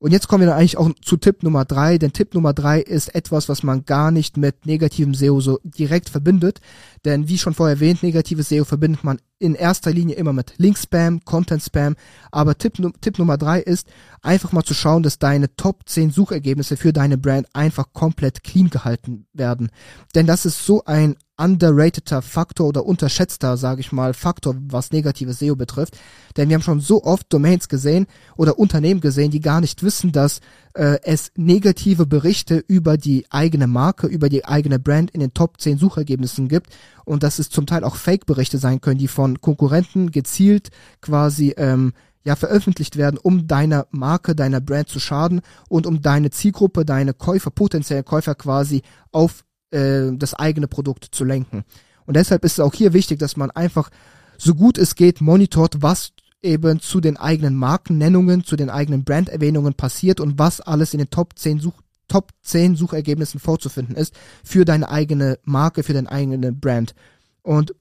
Und 0.00 0.12
jetzt 0.12 0.28
kommen 0.28 0.40
wir 0.40 0.47
dann 0.47 0.59
eigentlich 0.59 0.78
auch 0.78 0.90
zu 1.02 1.19
Tipp 1.19 1.42
Nummer 1.42 1.66
drei, 1.66 1.99
denn 1.99 2.14
Tipp 2.14 2.33
Nummer 2.33 2.54
drei 2.54 2.80
ist 2.80 3.14
etwas, 3.14 3.50
was 3.50 3.62
man 3.62 3.85
gar 3.85 4.11
nicht 4.11 4.38
mit 4.38 4.64
negativem 4.64 5.12
SEO 5.12 5.42
so 5.42 5.61
direkt 5.62 6.09
verbindet. 6.09 6.61
Denn 7.04 7.28
wie 7.28 7.37
schon 7.37 7.52
vorher 7.52 7.76
erwähnt, 7.76 8.02
negatives 8.02 8.49
SEO 8.49 8.64
verbindet 8.64 9.04
man 9.04 9.21
in 9.38 9.54
erster 9.54 9.92
Linie 9.92 10.16
immer 10.16 10.33
mit 10.33 10.54
Link-Spam, 10.57 11.23
Content-Spam. 11.26 11.97
Aber 12.30 12.57
Tipp, 12.57 12.78
Tipp 13.02 13.19
Nummer 13.19 13.37
drei 13.37 13.61
ist, 13.61 13.88
einfach 14.23 14.52
mal 14.52 14.64
zu 14.64 14.73
schauen, 14.73 15.02
dass 15.02 15.19
deine 15.19 15.54
Top 15.57 15.87
10 15.87 16.12
Suchergebnisse 16.12 16.78
für 16.78 16.95
deine 16.95 17.19
Brand 17.19 17.47
einfach 17.52 17.92
komplett 17.92 18.42
clean 18.42 18.71
gehalten 18.71 19.26
werden. 19.35 19.71
Denn 20.14 20.26
das 20.26 20.47
ist 20.47 20.64
so 20.64 20.83
ein 20.87 21.16
underrateder 21.41 22.23
Faktor 22.23 22.69
oder 22.69 22.85
unterschätzter, 22.85 23.57
sage 23.57 23.81
ich 23.81 23.93
mal, 23.93 24.13
Faktor, 24.13 24.57
was 24.69 24.93
negatives 24.93 25.39
SEO 25.39 25.57
betrifft. 25.57 25.99
Denn 26.37 26.49
wir 26.49 26.55
haben 26.55 26.63
schon 26.63 26.81
so 26.81 27.03
oft 27.03 27.33
Domains 27.33 27.69
gesehen 27.69 28.07
oder 28.37 28.59
Unternehmen 28.59 29.01
gesehen, 29.01 29.31
die 29.31 29.41
gar 29.41 29.61
nicht 29.61 29.83
wissen, 29.83 30.13
dass 30.13 30.41
äh, 30.75 30.99
es 31.03 31.33
negative 31.37 32.07
Berichte 32.07 32.63
über 32.69 32.97
die 32.97 33.27
eigene 33.31 33.67
Marke, 33.67 34.07
über 34.07 34.29
die 34.29 34.45
eigene 34.45 34.79
Brand 34.79 35.11
in 35.13 35.21
den 35.21 35.35
Top 35.35 35.61
10 35.61 35.79
Suchergebnissen 35.79 36.49
gibt 36.49 36.71
und 37.05 37.23
dass 37.23 37.39
es 37.39 37.49
zum 37.49 37.67
Teil 37.67 37.85
auch 37.85 37.97
Fake-Berichte 37.97 38.59
sein 38.59 38.81
können, 38.81 38.99
die 38.99 39.09
von 39.09 39.41
Konkurrenten 39.41 40.11
gezielt 40.11 40.71
quasi 41.01 41.55
ähm, 41.57 41.93
ja 42.25 42.37
veröffentlicht 42.37 42.97
werden, 42.97 43.19
um 43.21 43.47
deiner 43.47 43.87
Marke, 43.91 44.35
deiner 44.35 44.61
Brand 44.61 44.89
zu 44.89 45.01
schaden 45.01 45.41
und 45.69 45.87
um 45.87 46.03
deine 46.03 46.31
Zielgruppe, 46.31 46.85
deine 46.85 47.15
Käufer, 47.15 47.51
potenzielle 47.51 48.03
Käufer 48.03 48.35
quasi 48.35 48.83
auf 49.11 49.45
äh, 49.71 50.12
das 50.12 50.35
eigene 50.35 50.69
Produkt 50.69 51.07
zu 51.12 51.25
lenken. 51.25 51.65
Und 52.07 52.17
deshalb 52.17 52.45
ist 52.45 52.55
es 52.55 52.61
auch 52.61 52.75
hier 52.75 52.93
wichtig, 52.93 53.19
dass 53.19 53.37
man 53.37 53.50
einfach 53.50 53.91
so 54.39 54.55
gut 54.55 54.79
es 54.79 54.95
geht 54.95 55.21
monitort, 55.21 55.83
was 55.83 56.12
eben 56.43 56.81
zu 56.81 57.00
den 57.00 57.17
eigenen 57.17 57.55
Markennennungen, 57.55 58.45
zu 58.45 58.57
den 58.57 58.71
eigenen 58.71 59.05
Branderwähnungen 59.05 59.75
passiert 59.75 60.21
und 60.21 60.39
was 60.39 60.61
alles 60.61 60.95
in 60.95 60.99
den 60.99 61.11
Top 61.11 61.39
10 61.39 61.61
Such 61.61 61.75
Top 62.09 62.33
10 62.43 62.75
Suchergebnissen 62.75 63.39
vorzufinden 63.39 63.95
ist 63.95 64.19
für 64.43 64.65
deine 64.65 64.91
eigene 64.91 65.39
Marke, 65.45 65.85
für 65.85 65.93
deine 65.93 66.11
eigene 66.11 66.50
Brand. 66.53 66.97
Und 67.43 67.73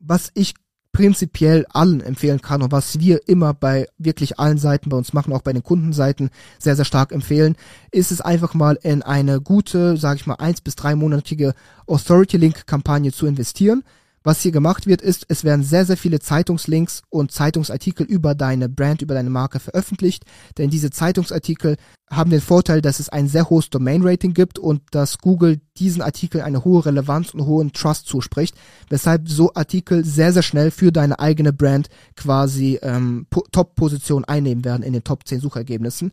was 0.00 0.32
ich 0.34 0.54
prinzipiell 0.96 1.66
allen 1.74 2.00
empfehlen 2.00 2.40
kann 2.40 2.62
und 2.62 2.72
was 2.72 2.98
wir 2.98 3.28
immer 3.28 3.52
bei 3.52 3.86
wirklich 3.98 4.38
allen 4.38 4.56
Seiten 4.56 4.88
bei 4.88 4.96
uns 4.96 5.12
machen, 5.12 5.34
auch 5.34 5.42
bei 5.42 5.52
den 5.52 5.62
Kundenseiten 5.62 6.30
sehr, 6.58 6.74
sehr 6.74 6.86
stark 6.86 7.12
empfehlen, 7.12 7.54
ist 7.90 8.10
es 8.10 8.22
einfach 8.22 8.54
mal 8.54 8.78
in 8.82 9.02
eine 9.02 9.42
gute, 9.42 9.98
sage 9.98 10.20
ich 10.20 10.26
mal, 10.26 10.36
eins 10.36 10.62
bis 10.62 10.74
dreimonatige 10.74 11.52
Authority 11.86 12.38
Link 12.38 12.66
Kampagne 12.66 13.12
zu 13.12 13.26
investieren. 13.26 13.84
Was 14.26 14.40
hier 14.42 14.50
gemacht 14.50 14.88
wird, 14.88 15.02
ist, 15.02 15.24
es 15.28 15.44
werden 15.44 15.62
sehr, 15.62 15.86
sehr 15.86 15.96
viele 15.96 16.18
Zeitungslinks 16.18 17.02
und 17.10 17.30
Zeitungsartikel 17.30 18.04
über 18.04 18.34
deine 18.34 18.68
Brand, 18.68 19.00
über 19.00 19.14
deine 19.14 19.30
Marke 19.30 19.60
veröffentlicht. 19.60 20.24
Denn 20.58 20.68
diese 20.68 20.90
Zeitungsartikel 20.90 21.76
haben 22.10 22.30
den 22.30 22.40
Vorteil, 22.40 22.82
dass 22.82 22.98
es 22.98 23.08
ein 23.08 23.28
sehr 23.28 23.48
hohes 23.48 23.70
Domain-Rating 23.70 24.34
gibt 24.34 24.58
und 24.58 24.82
dass 24.90 25.18
Google 25.18 25.60
diesen 25.76 26.02
Artikel 26.02 26.40
eine 26.40 26.64
hohe 26.64 26.86
Relevanz 26.86 27.34
und 27.34 27.46
hohen 27.46 27.72
Trust 27.72 28.08
zuspricht, 28.08 28.56
weshalb 28.88 29.28
so 29.28 29.54
Artikel 29.54 30.04
sehr, 30.04 30.32
sehr 30.32 30.42
schnell 30.42 30.72
für 30.72 30.90
deine 30.90 31.20
eigene 31.20 31.52
Brand 31.52 31.88
quasi 32.16 32.80
ähm, 32.82 33.28
Top-Position 33.52 34.24
einnehmen 34.24 34.64
werden 34.64 34.82
in 34.82 34.92
den 34.92 35.04
Top 35.04 35.24
10 35.24 35.38
Suchergebnissen. 35.38 36.10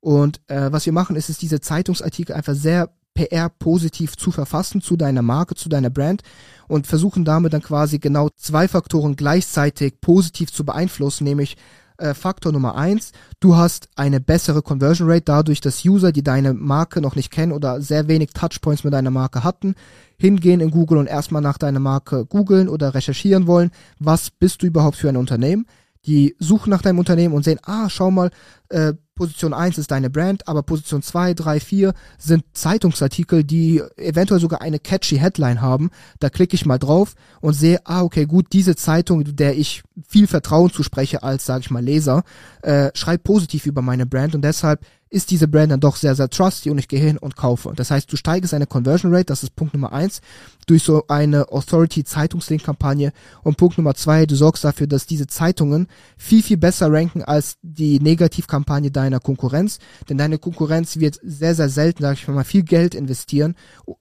Und 0.00 0.40
äh, 0.48 0.72
was 0.72 0.84
wir 0.84 0.92
machen, 0.92 1.14
ist 1.14 1.30
es 1.30 1.38
diese 1.38 1.60
Zeitungsartikel 1.60 2.34
einfach 2.34 2.56
sehr 2.56 2.90
PR 3.14 3.48
positiv 3.48 4.16
zu 4.16 4.30
verfassen 4.30 4.80
zu 4.80 4.96
deiner 4.96 5.22
Marke, 5.22 5.54
zu 5.54 5.68
deiner 5.68 5.90
Brand 5.90 6.22
und 6.68 6.86
versuchen 6.86 7.24
damit 7.24 7.52
dann 7.52 7.62
quasi 7.62 7.98
genau 7.98 8.28
zwei 8.36 8.68
Faktoren 8.68 9.16
gleichzeitig 9.16 10.00
positiv 10.00 10.52
zu 10.52 10.64
beeinflussen, 10.64 11.24
nämlich 11.24 11.56
äh, 11.98 12.14
Faktor 12.14 12.52
Nummer 12.52 12.74
eins, 12.74 13.12
du 13.40 13.56
hast 13.56 13.88
eine 13.96 14.20
bessere 14.20 14.62
Conversion 14.62 15.08
Rate 15.08 15.24
dadurch, 15.26 15.60
dass 15.60 15.84
User, 15.84 16.12
die 16.12 16.24
deine 16.24 16.54
Marke 16.54 17.00
noch 17.00 17.16
nicht 17.16 17.30
kennen 17.30 17.52
oder 17.52 17.80
sehr 17.80 18.08
wenig 18.08 18.30
Touchpoints 18.32 18.84
mit 18.84 18.92
deiner 18.92 19.10
Marke 19.10 19.44
hatten, 19.44 19.74
hingehen 20.16 20.60
in 20.60 20.70
Google 20.70 20.98
und 20.98 21.06
erstmal 21.06 21.42
nach 21.42 21.58
deiner 21.58 21.80
Marke 21.80 22.26
googeln 22.26 22.68
oder 22.68 22.94
recherchieren 22.94 23.46
wollen, 23.46 23.70
was 23.98 24.30
bist 24.30 24.62
du 24.62 24.66
überhaupt 24.66 24.96
für 24.96 25.08
ein 25.08 25.16
Unternehmen. 25.16 25.66
Die 26.04 26.34
suchen 26.38 26.70
nach 26.70 26.82
deinem 26.82 26.98
Unternehmen 26.98 27.34
und 27.34 27.44
sehen, 27.44 27.60
ah, 27.62 27.88
schau 27.88 28.10
mal, 28.10 28.30
äh, 28.68 28.94
Position 29.14 29.52
1 29.52 29.78
ist 29.78 29.90
deine 29.90 30.10
Brand, 30.10 30.48
aber 30.48 30.62
Position 30.62 31.02
2, 31.02 31.34
3, 31.34 31.60
4 31.60 31.94
sind 32.18 32.44
Zeitungsartikel, 32.54 33.44
die 33.44 33.82
eventuell 33.96 34.40
sogar 34.40 34.62
eine 34.62 34.78
catchy 34.78 35.18
Headline 35.18 35.60
haben. 35.60 35.90
Da 36.18 36.30
klicke 36.30 36.54
ich 36.54 36.66
mal 36.66 36.78
drauf 36.78 37.14
und 37.40 37.52
sehe, 37.54 37.80
ah, 37.84 38.02
okay, 38.02 38.26
gut, 38.26 38.46
diese 38.52 38.76
Zeitung, 38.76 39.24
der 39.36 39.56
ich 39.56 39.82
viel 40.08 40.26
Vertrauen 40.26 40.70
zuspreche 40.70 41.22
als, 41.22 41.44
sage 41.44 41.60
ich 41.60 41.70
mal, 41.70 41.84
Leser, 41.84 42.24
äh, 42.62 42.90
schreibt 42.94 43.24
positiv 43.24 43.66
über 43.66 43.82
meine 43.82 44.06
Brand 44.06 44.34
und 44.34 44.42
deshalb 44.42 44.84
ist 45.12 45.30
diese 45.30 45.46
Brand 45.46 45.70
dann 45.70 45.80
doch 45.80 45.96
sehr, 45.96 46.14
sehr 46.14 46.30
trusty 46.30 46.70
und 46.70 46.78
ich 46.78 46.88
gehe 46.88 46.98
hin 46.98 47.18
und 47.18 47.36
kaufe. 47.36 47.72
Das 47.76 47.90
heißt, 47.90 48.10
du 48.10 48.16
steigst 48.16 48.54
eine 48.54 48.66
Conversion 48.66 49.14
Rate, 49.14 49.26
das 49.26 49.42
ist 49.42 49.54
Punkt 49.54 49.74
Nummer 49.74 49.92
eins, 49.92 50.20
durch 50.66 50.82
so 50.82 51.04
eine 51.08 51.52
Authority 51.52 52.02
Zeitungslink 52.02 52.64
Kampagne 52.64 53.12
und 53.42 53.58
Punkt 53.58 53.76
Nummer 53.76 53.94
zwei, 53.94 54.24
du 54.24 54.34
sorgst 54.34 54.64
dafür, 54.64 54.86
dass 54.86 55.06
diese 55.06 55.26
Zeitungen 55.26 55.86
viel, 56.16 56.42
viel 56.42 56.56
besser 56.56 56.90
ranken 56.90 57.22
als 57.22 57.58
die 57.62 58.00
Negativkampagne 58.00 58.90
deiner 59.02 59.20
Konkurrenz, 59.20 59.78
denn 60.08 60.18
deine 60.18 60.38
Konkurrenz 60.38 60.98
wird 60.98 61.18
sehr, 61.22 61.54
sehr 61.54 61.68
selten, 61.68 62.02
sag 62.02 62.14
ich 62.14 62.28
mal, 62.28 62.44
viel 62.44 62.62
Geld 62.62 62.94
investieren 62.94 63.54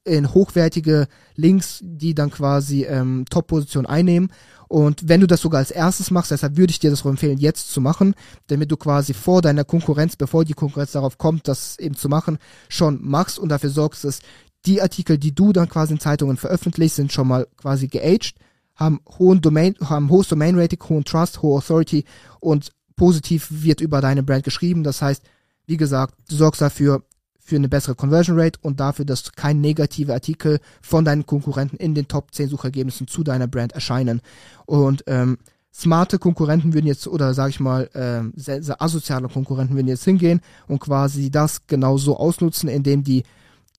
in 0.04 0.34
hochwertige 0.34 1.08
Links, 1.36 1.80
die 1.82 2.14
dann 2.14 2.32
quasi 2.32 2.84
ähm, 2.84 3.26
Top-Position 3.30 3.86
einnehmen. 3.86 4.32
Und 4.68 5.10
wenn 5.10 5.20
du 5.20 5.28
das 5.28 5.42
sogar 5.42 5.60
als 5.60 5.72
erstes 5.72 6.12
machst, 6.12 6.32
deshalb 6.32 6.56
würde 6.56 6.72
ich 6.72 6.80
dir 6.80 6.90
das 6.90 7.04
empfehlen, 7.04 7.38
jetzt 7.38 7.72
zu 7.72 7.82
machen, 7.82 8.16
damit 8.48 8.72
du 8.72 8.78
quasi 8.78 9.14
vor 9.14 9.42
deiner 9.42 9.66
Konkurrenz, 9.66 10.16
bevor 10.16 10.46
die 10.46 10.54
Konkurrenz 10.54 10.94
darauf 10.94 11.18
kommt, 11.18 11.48
das 11.50 11.78
eben 11.78 11.96
zu 11.96 12.08
machen, 12.08 12.38
schon 12.70 13.00
machst 13.02 13.38
und 13.38 13.50
dafür 13.50 13.70
sorgst, 13.70 14.06
dass 14.06 14.20
die 14.66 14.82
Artikel, 14.82 15.18
die 15.18 15.36
du 15.36 15.52
dann 15.52 15.68
quasi 15.68 15.94
in 15.94 16.00
Zeitungen 16.00 16.38
veröffentlichst, 16.38 16.96
sind 16.96 17.12
schon 17.12 17.28
mal 17.28 17.48
quasi 17.58 17.88
geaged, 17.88 18.36
haben 18.76 19.02
hohen 19.20 19.42
Domain, 19.42 19.76
haben 19.84 20.10
hohes 20.10 20.30
Domain 20.30 20.58
Rating, 20.58 20.80
hohen 20.88 21.04
Trust, 21.04 21.42
hohe 21.42 21.58
Authority 21.58 22.06
und 22.40 22.72
positiv 23.02 23.48
wird 23.50 23.82
über 23.82 24.00
deine 24.00 24.22
Brand 24.22 24.44
geschrieben. 24.44 24.84
Das 24.84 25.02
heißt, 25.02 25.24
wie 25.66 25.78
gesagt, 25.78 26.14
du 26.30 26.36
sorgst 26.36 26.62
dafür, 26.62 27.02
für 27.40 27.56
eine 27.56 27.68
bessere 27.68 27.96
Conversion 27.96 28.40
Rate 28.40 28.60
und 28.62 28.80
dafür, 28.80 29.06
dass 29.06 29.32
kein 29.32 29.60
negative 29.60 30.14
Artikel 30.14 30.60
von 30.84 31.04
deinen 31.04 31.26
Konkurrenten 31.26 31.78
in 31.78 31.96
den 31.96 32.08
Top 32.08 32.32
10 32.32 32.50
Suchergebnissen 32.50 33.08
zu 33.08 33.24
deiner 33.24 33.48
Brand 33.48 33.72
erscheinen. 33.72 34.22
Und 34.68 35.04
ähm, 35.08 35.40
smarte 35.74 36.20
Konkurrenten 36.20 36.76
würden 36.76 36.86
jetzt, 36.86 37.08
oder 37.08 37.34
sage 37.34 37.50
ich 37.50 37.60
mal, 37.60 37.90
äh, 37.96 38.40
sehr, 38.40 38.62
sehr 38.62 38.80
asoziale 38.80 39.30
Konkurrenten 39.30 39.76
würden 39.76 39.88
jetzt 39.88 40.06
hingehen 40.06 40.40
und 40.68 40.78
quasi 40.78 41.32
das 41.32 41.66
genau 41.66 41.98
so 41.98 42.18
ausnutzen, 42.18 42.70
indem 42.70 43.04
die 43.04 43.24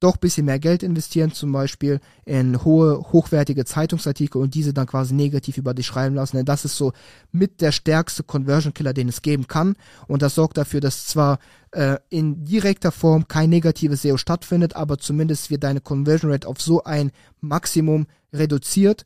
doch 0.03 0.17
bisschen 0.17 0.47
mehr 0.47 0.59
Geld 0.59 0.83
investieren, 0.83 1.33
zum 1.33 1.53
Beispiel 1.53 2.01
in 2.25 2.65
hohe, 2.65 2.99
hochwertige 3.13 3.65
Zeitungsartikel 3.65 4.41
und 4.41 4.55
diese 4.55 4.75
dann 4.75 4.87
quasi 4.87 5.15
negativ 5.15 5.59
über 5.59 5.75
dich 5.75 5.87
schreiben 5.87 6.15
lassen. 6.15 6.37
Denn 6.37 6.47
das 6.47 6.65
ist 6.65 6.77
so 6.77 6.93
mit 7.31 7.61
der 7.61 7.73
stärkste 7.73 8.23
Conversion 8.23 8.75
Killer, 8.75 8.93
den 8.93 9.09
es 9.09 9.23
geben 9.23 9.47
kann. 9.47 9.77
Und 10.09 10.23
das 10.23 10.35
sorgt 10.35 10.57
dafür, 10.57 10.81
dass 10.81 11.07
zwar 11.07 11.39
äh, 11.71 11.99
in 12.09 12.45
direkter 12.45 12.93
Form 12.93 13.29
kein 13.29 13.51
negatives 13.51 14.03
SEO 14.03 14.17
stattfindet, 14.17 14.75
aber 14.77 14.99
zumindest 14.99 15.51
wird 15.51 15.65
deine 15.65 15.81
Conversion 15.81 16.31
Rate 16.31 16.49
auf 16.49 16.61
so 16.61 16.83
ein 16.85 17.13
Maximum 17.41 18.07
reduziert, 18.33 19.05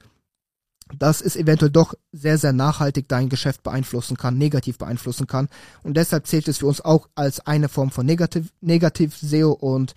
dass 0.96 1.20
es 1.20 1.36
eventuell 1.36 1.70
doch 1.70 1.94
sehr, 2.12 2.38
sehr 2.38 2.52
nachhaltig 2.52 3.08
dein 3.08 3.28
Geschäft 3.28 3.62
beeinflussen 3.62 4.16
kann, 4.16 4.38
negativ 4.38 4.78
beeinflussen 4.78 5.26
kann. 5.26 5.48
Und 5.82 5.96
deshalb 5.96 6.26
zählt 6.26 6.48
es 6.48 6.58
für 6.58 6.66
uns 6.66 6.80
auch 6.80 7.08
als 7.14 7.40
eine 7.40 7.68
Form 7.68 7.90
von 7.90 8.06
Negativ, 8.06 8.52
Negativ 8.60 9.16
SEO 9.16 9.52
und 9.52 9.94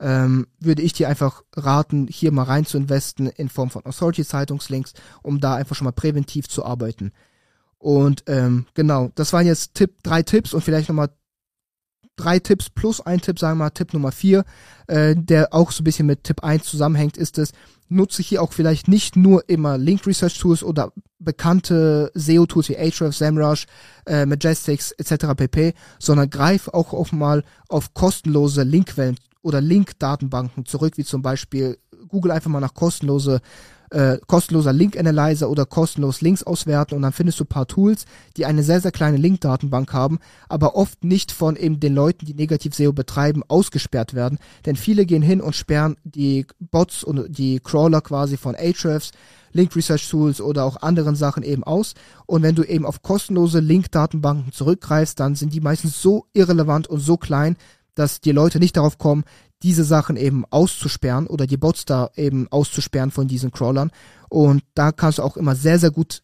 ähm, 0.00 0.46
würde 0.60 0.82
ich 0.82 0.92
dir 0.92 1.08
einfach 1.08 1.42
raten, 1.56 2.06
hier 2.08 2.32
mal 2.32 2.44
rein 2.44 2.66
zu 2.66 2.76
investen 2.76 3.26
in 3.26 3.48
Form 3.48 3.70
von 3.70 3.84
Authority-Zeitungslinks, 3.84 4.94
um 5.22 5.40
da 5.40 5.54
einfach 5.54 5.76
schon 5.76 5.86
mal 5.86 5.92
präventiv 5.92 6.48
zu 6.48 6.64
arbeiten. 6.64 7.12
Und 7.78 8.24
ähm, 8.26 8.66
genau, 8.74 9.10
das 9.14 9.32
waren 9.32 9.46
jetzt 9.46 9.74
Tipp, 9.74 10.02
drei 10.02 10.22
Tipps 10.22 10.52
und 10.52 10.62
vielleicht 10.62 10.88
nochmal 10.88 11.10
drei 12.18 12.38
Tipps 12.40 12.68
plus 12.68 13.00
ein 13.00 13.20
Tipp, 13.20 13.38
sagen 13.38 13.58
wir 13.58 13.64
mal 13.64 13.70
Tipp 13.70 13.94
Nummer 13.94 14.12
vier, 14.12 14.44
äh, 14.88 15.14
der 15.16 15.54
auch 15.54 15.70
so 15.70 15.82
ein 15.82 15.84
bisschen 15.84 16.06
mit 16.06 16.24
Tipp 16.24 16.42
1 16.42 16.64
zusammenhängt, 16.64 17.16
ist 17.16 17.38
es, 17.38 17.52
nutze 17.88 18.22
hier 18.22 18.42
auch 18.42 18.52
vielleicht 18.52 18.88
nicht 18.88 19.16
nur 19.16 19.48
immer 19.48 19.78
Link 19.78 20.06
Research 20.06 20.38
Tools 20.38 20.62
oder 20.62 20.92
bekannte 21.18 22.10
SEO 22.14 22.46
Tools 22.46 22.68
wie 22.68 22.76
Ahrefs, 22.76 23.18
SEMrush, 23.18 23.66
äh, 24.06 24.26
Majestics 24.26 24.92
etc. 24.92 25.34
pp, 25.36 25.74
sondern 25.98 26.28
greif 26.28 26.68
auch, 26.68 26.92
auch 26.92 27.12
mal 27.12 27.44
auf 27.68 27.94
kostenlose 27.94 28.62
Linkquellen 28.64 29.16
oder 29.48 29.60
Link-Datenbanken 29.62 30.66
zurück, 30.66 30.96
wie 30.96 31.04
zum 31.04 31.22
Beispiel 31.22 31.78
Google 32.06 32.30
einfach 32.30 32.50
mal 32.50 32.60
nach 32.60 32.74
kostenlose 32.74 33.40
äh, 33.90 34.18
kostenloser 34.26 34.74
Link 34.74 34.98
Analyzer 34.98 35.48
oder 35.48 35.64
kostenlos 35.64 36.20
Links 36.20 36.42
auswerten 36.42 36.94
und 36.94 37.00
dann 37.00 37.12
findest 37.12 37.40
du 37.40 37.46
paar 37.46 37.66
Tools, 37.66 38.04
die 38.36 38.44
eine 38.44 38.62
sehr, 38.62 38.82
sehr 38.82 38.92
kleine 38.92 39.16
Link-Datenbank 39.16 39.94
haben, 39.94 40.18
aber 40.48 40.76
oft 40.76 41.04
nicht 41.04 41.32
von 41.32 41.56
eben 41.56 41.80
den 41.80 41.94
Leuten, 41.94 42.26
die 42.26 42.34
negativ 42.34 42.74
SEO 42.74 42.92
betreiben, 42.92 43.42
ausgesperrt 43.48 44.12
werden. 44.12 44.38
Denn 44.66 44.76
viele 44.76 45.06
gehen 45.06 45.22
hin 45.22 45.40
und 45.40 45.56
sperren 45.56 45.96
die 46.04 46.46
Bots 46.58 47.02
und 47.02 47.38
die 47.38 47.60
Crawler 47.60 48.02
quasi 48.02 48.36
von 48.36 48.54
Ahrefs, 48.54 49.12
Link 49.52 49.74
Research 49.74 50.10
Tools 50.10 50.42
oder 50.42 50.64
auch 50.64 50.82
anderen 50.82 51.16
Sachen 51.16 51.42
eben 51.42 51.64
aus. 51.64 51.94
Und 52.26 52.42
wenn 52.42 52.54
du 52.54 52.64
eben 52.64 52.84
auf 52.84 53.02
kostenlose 53.02 53.60
Link-Datenbanken 53.60 54.52
zurückgreifst, 54.52 55.18
dann 55.18 55.34
sind 55.34 55.54
die 55.54 55.62
meistens 55.62 56.02
so 56.02 56.26
irrelevant 56.34 56.86
und 56.86 57.00
so 57.00 57.16
klein, 57.16 57.56
dass 57.98 58.20
die 58.20 58.32
Leute 58.32 58.58
nicht 58.58 58.76
darauf 58.76 58.98
kommen, 58.98 59.24
diese 59.62 59.84
Sachen 59.84 60.16
eben 60.16 60.44
auszusperren 60.50 61.26
oder 61.26 61.46
die 61.46 61.56
Bots 61.56 61.84
da 61.84 62.10
eben 62.14 62.46
auszusperren 62.50 63.10
von 63.10 63.26
diesen 63.26 63.50
Crawlern. 63.50 63.90
Und 64.28 64.62
da 64.74 64.92
kannst 64.92 65.18
du 65.18 65.22
auch 65.22 65.36
immer 65.36 65.56
sehr, 65.56 65.78
sehr 65.78 65.90
gut 65.90 66.22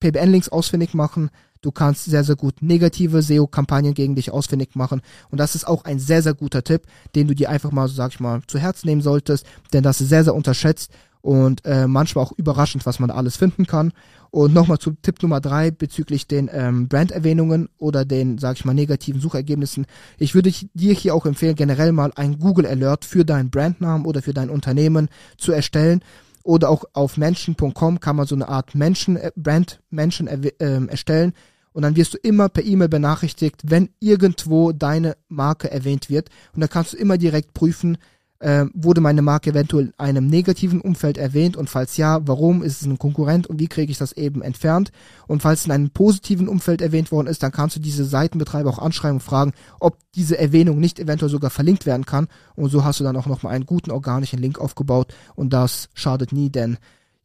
PBN-Links 0.00 0.48
ausfindig 0.48 0.94
machen. 0.94 1.30
Du 1.60 1.72
kannst 1.72 2.04
sehr, 2.04 2.24
sehr 2.24 2.36
gut 2.36 2.62
negative 2.62 3.20
SEO-Kampagnen 3.20 3.92
gegen 3.92 4.14
dich 4.14 4.30
ausfindig 4.30 4.76
machen. 4.76 5.02
Und 5.30 5.38
das 5.38 5.54
ist 5.54 5.66
auch 5.66 5.84
ein 5.84 5.98
sehr, 5.98 6.22
sehr 6.22 6.34
guter 6.34 6.62
Tipp, 6.62 6.82
den 7.14 7.26
du 7.26 7.34
dir 7.34 7.50
einfach 7.50 7.72
mal, 7.72 7.88
sag 7.88 8.12
ich 8.12 8.20
mal, 8.20 8.42
zu 8.46 8.58
Herzen 8.58 8.86
nehmen 8.86 9.02
solltest, 9.02 9.44
denn 9.72 9.82
das 9.82 10.00
ist 10.00 10.08
sehr, 10.08 10.24
sehr 10.24 10.34
unterschätzt 10.34 10.92
und 11.20 11.64
äh, 11.64 11.86
manchmal 11.86 12.24
auch 12.24 12.32
überraschend, 12.32 12.86
was 12.86 13.00
man 13.00 13.10
alles 13.10 13.36
finden 13.36 13.66
kann. 13.66 13.92
Und 14.30 14.52
nochmal 14.52 14.78
zu 14.78 14.92
Tipp 15.02 15.22
Nummer 15.22 15.40
drei 15.40 15.70
bezüglich 15.70 16.26
den 16.26 16.50
ähm, 16.52 16.88
Brand-Erwähnungen 16.88 17.68
oder 17.78 18.04
den, 18.04 18.38
sag 18.38 18.56
ich 18.56 18.64
mal, 18.64 18.74
negativen 18.74 19.20
Suchergebnissen. 19.20 19.86
Ich 20.18 20.34
würde 20.34 20.52
dir 20.74 20.94
hier 20.94 21.14
auch 21.14 21.26
empfehlen, 21.26 21.54
generell 21.54 21.92
mal 21.92 22.12
ein 22.14 22.38
Google 22.38 22.66
Alert 22.66 23.04
für 23.04 23.24
deinen 23.24 23.50
Brandnamen 23.50 24.06
oder 24.06 24.22
für 24.22 24.34
dein 24.34 24.50
Unternehmen 24.50 25.08
zu 25.38 25.52
erstellen. 25.52 26.02
Oder 26.42 26.70
auch 26.70 26.84
auf 26.92 27.16
menschen.com 27.16 28.00
kann 28.00 28.16
man 28.16 28.26
so 28.26 28.34
eine 28.34 28.48
Art 28.48 28.74
Menschen, 28.74 29.16
äh, 29.16 29.32
Brand 29.36 29.80
Menschen 29.90 30.28
äh, 30.28 30.50
erstellen. 30.58 31.32
Und 31.72 31.82
dann 31.82 31.96
wirst 31.96 32.14
du 32.14 32.18
immer 32.18 32.48
per 32.48 32.64
E-Mail 32.64 32.88
benachrichtigt, 32.88 33.62
wenn 33.64 33.90
irgendwo 34.00 34.72
deine 34.72 35.16
Marke 35.28 35.70
erwähnt 35.70 36.10
wird. 36.10 36.28
Und 36.54 36.60
dann 36.60 36.70
kannst 36.70 36.92
du 36.92 36.96
immer 36.96 37.18
direkt 37.18 37.54
prüfen, 37.54 37.98
äh, 38.40 38.66
wurde 38.72 39.00
meine 39.00 39.22
Marke 39.22 39.50
eventuell 39.50 39.86
in 39.86 39.92
einem 39.98 40.26
negativen 40.26 40.80
Umfeld 40.80 41.18
erwähnt 41.18 41.56
und 41.56 41.68
falls 41.68 41.96
ja, 41.96 42.20
warum 42.26 42.62
ist 42.62 42.80
es 42.80 42.86
ein 42.86 42.98
Konkurrent 42.98 43.46
und 43.46 43.58
wie 43.58 43.68
kriege 43.68 43.90
ich 43.90 43.98
das 43.98 44.12
eben 44.12 44.42
entfernt? 44.42 44.92
Und 45.26 45.42
falls 45.42 45.66
in 45.66 45.72
einem 45.72 45.90
positiven 45.90 46.48
Umfeld 46.48 46.80
erwähnt 46.80 47.10
worden 47.10 47.26
ist, 47.26 47.42
dann 47.42 47.52
kannst 47.52 47.76
du 47.76 47.80
diese 47.80 48.04
Seitenbetreiber 48.04 48.70
auch 48.70 48.78
anschreiben 48.78 49.16
und 49.16 49.22
fragen, 49.22 49.52
ob 49.80 49.98
diese 50.14 50.38
Erwähnung 50.38 50.78
nicht 50.78 51.00
eventuell 51.00 51.30
sogar 51.30 51.50
verlinkt 51.50 51.86
werden 51.86 52.06
kann. 52.06 52.28
Und 52.54 52.70
so 52.70 52.84
hast 52.84 53.00
du 53.00 53.04
dann 53.04 53.16
auch 53.16 53.26
nochmal 53.26 53.54
einen 53.54 53.66
guten 53.66 53.90
organischen 53.90 54.38
Link 54.38 54.58
aufgebaut 54.58 55.14
und 55.34 55.52
das 55.52 55.88
schadet 55.94 56.32
nie, 56.32 56.50
denn 56.50 56.78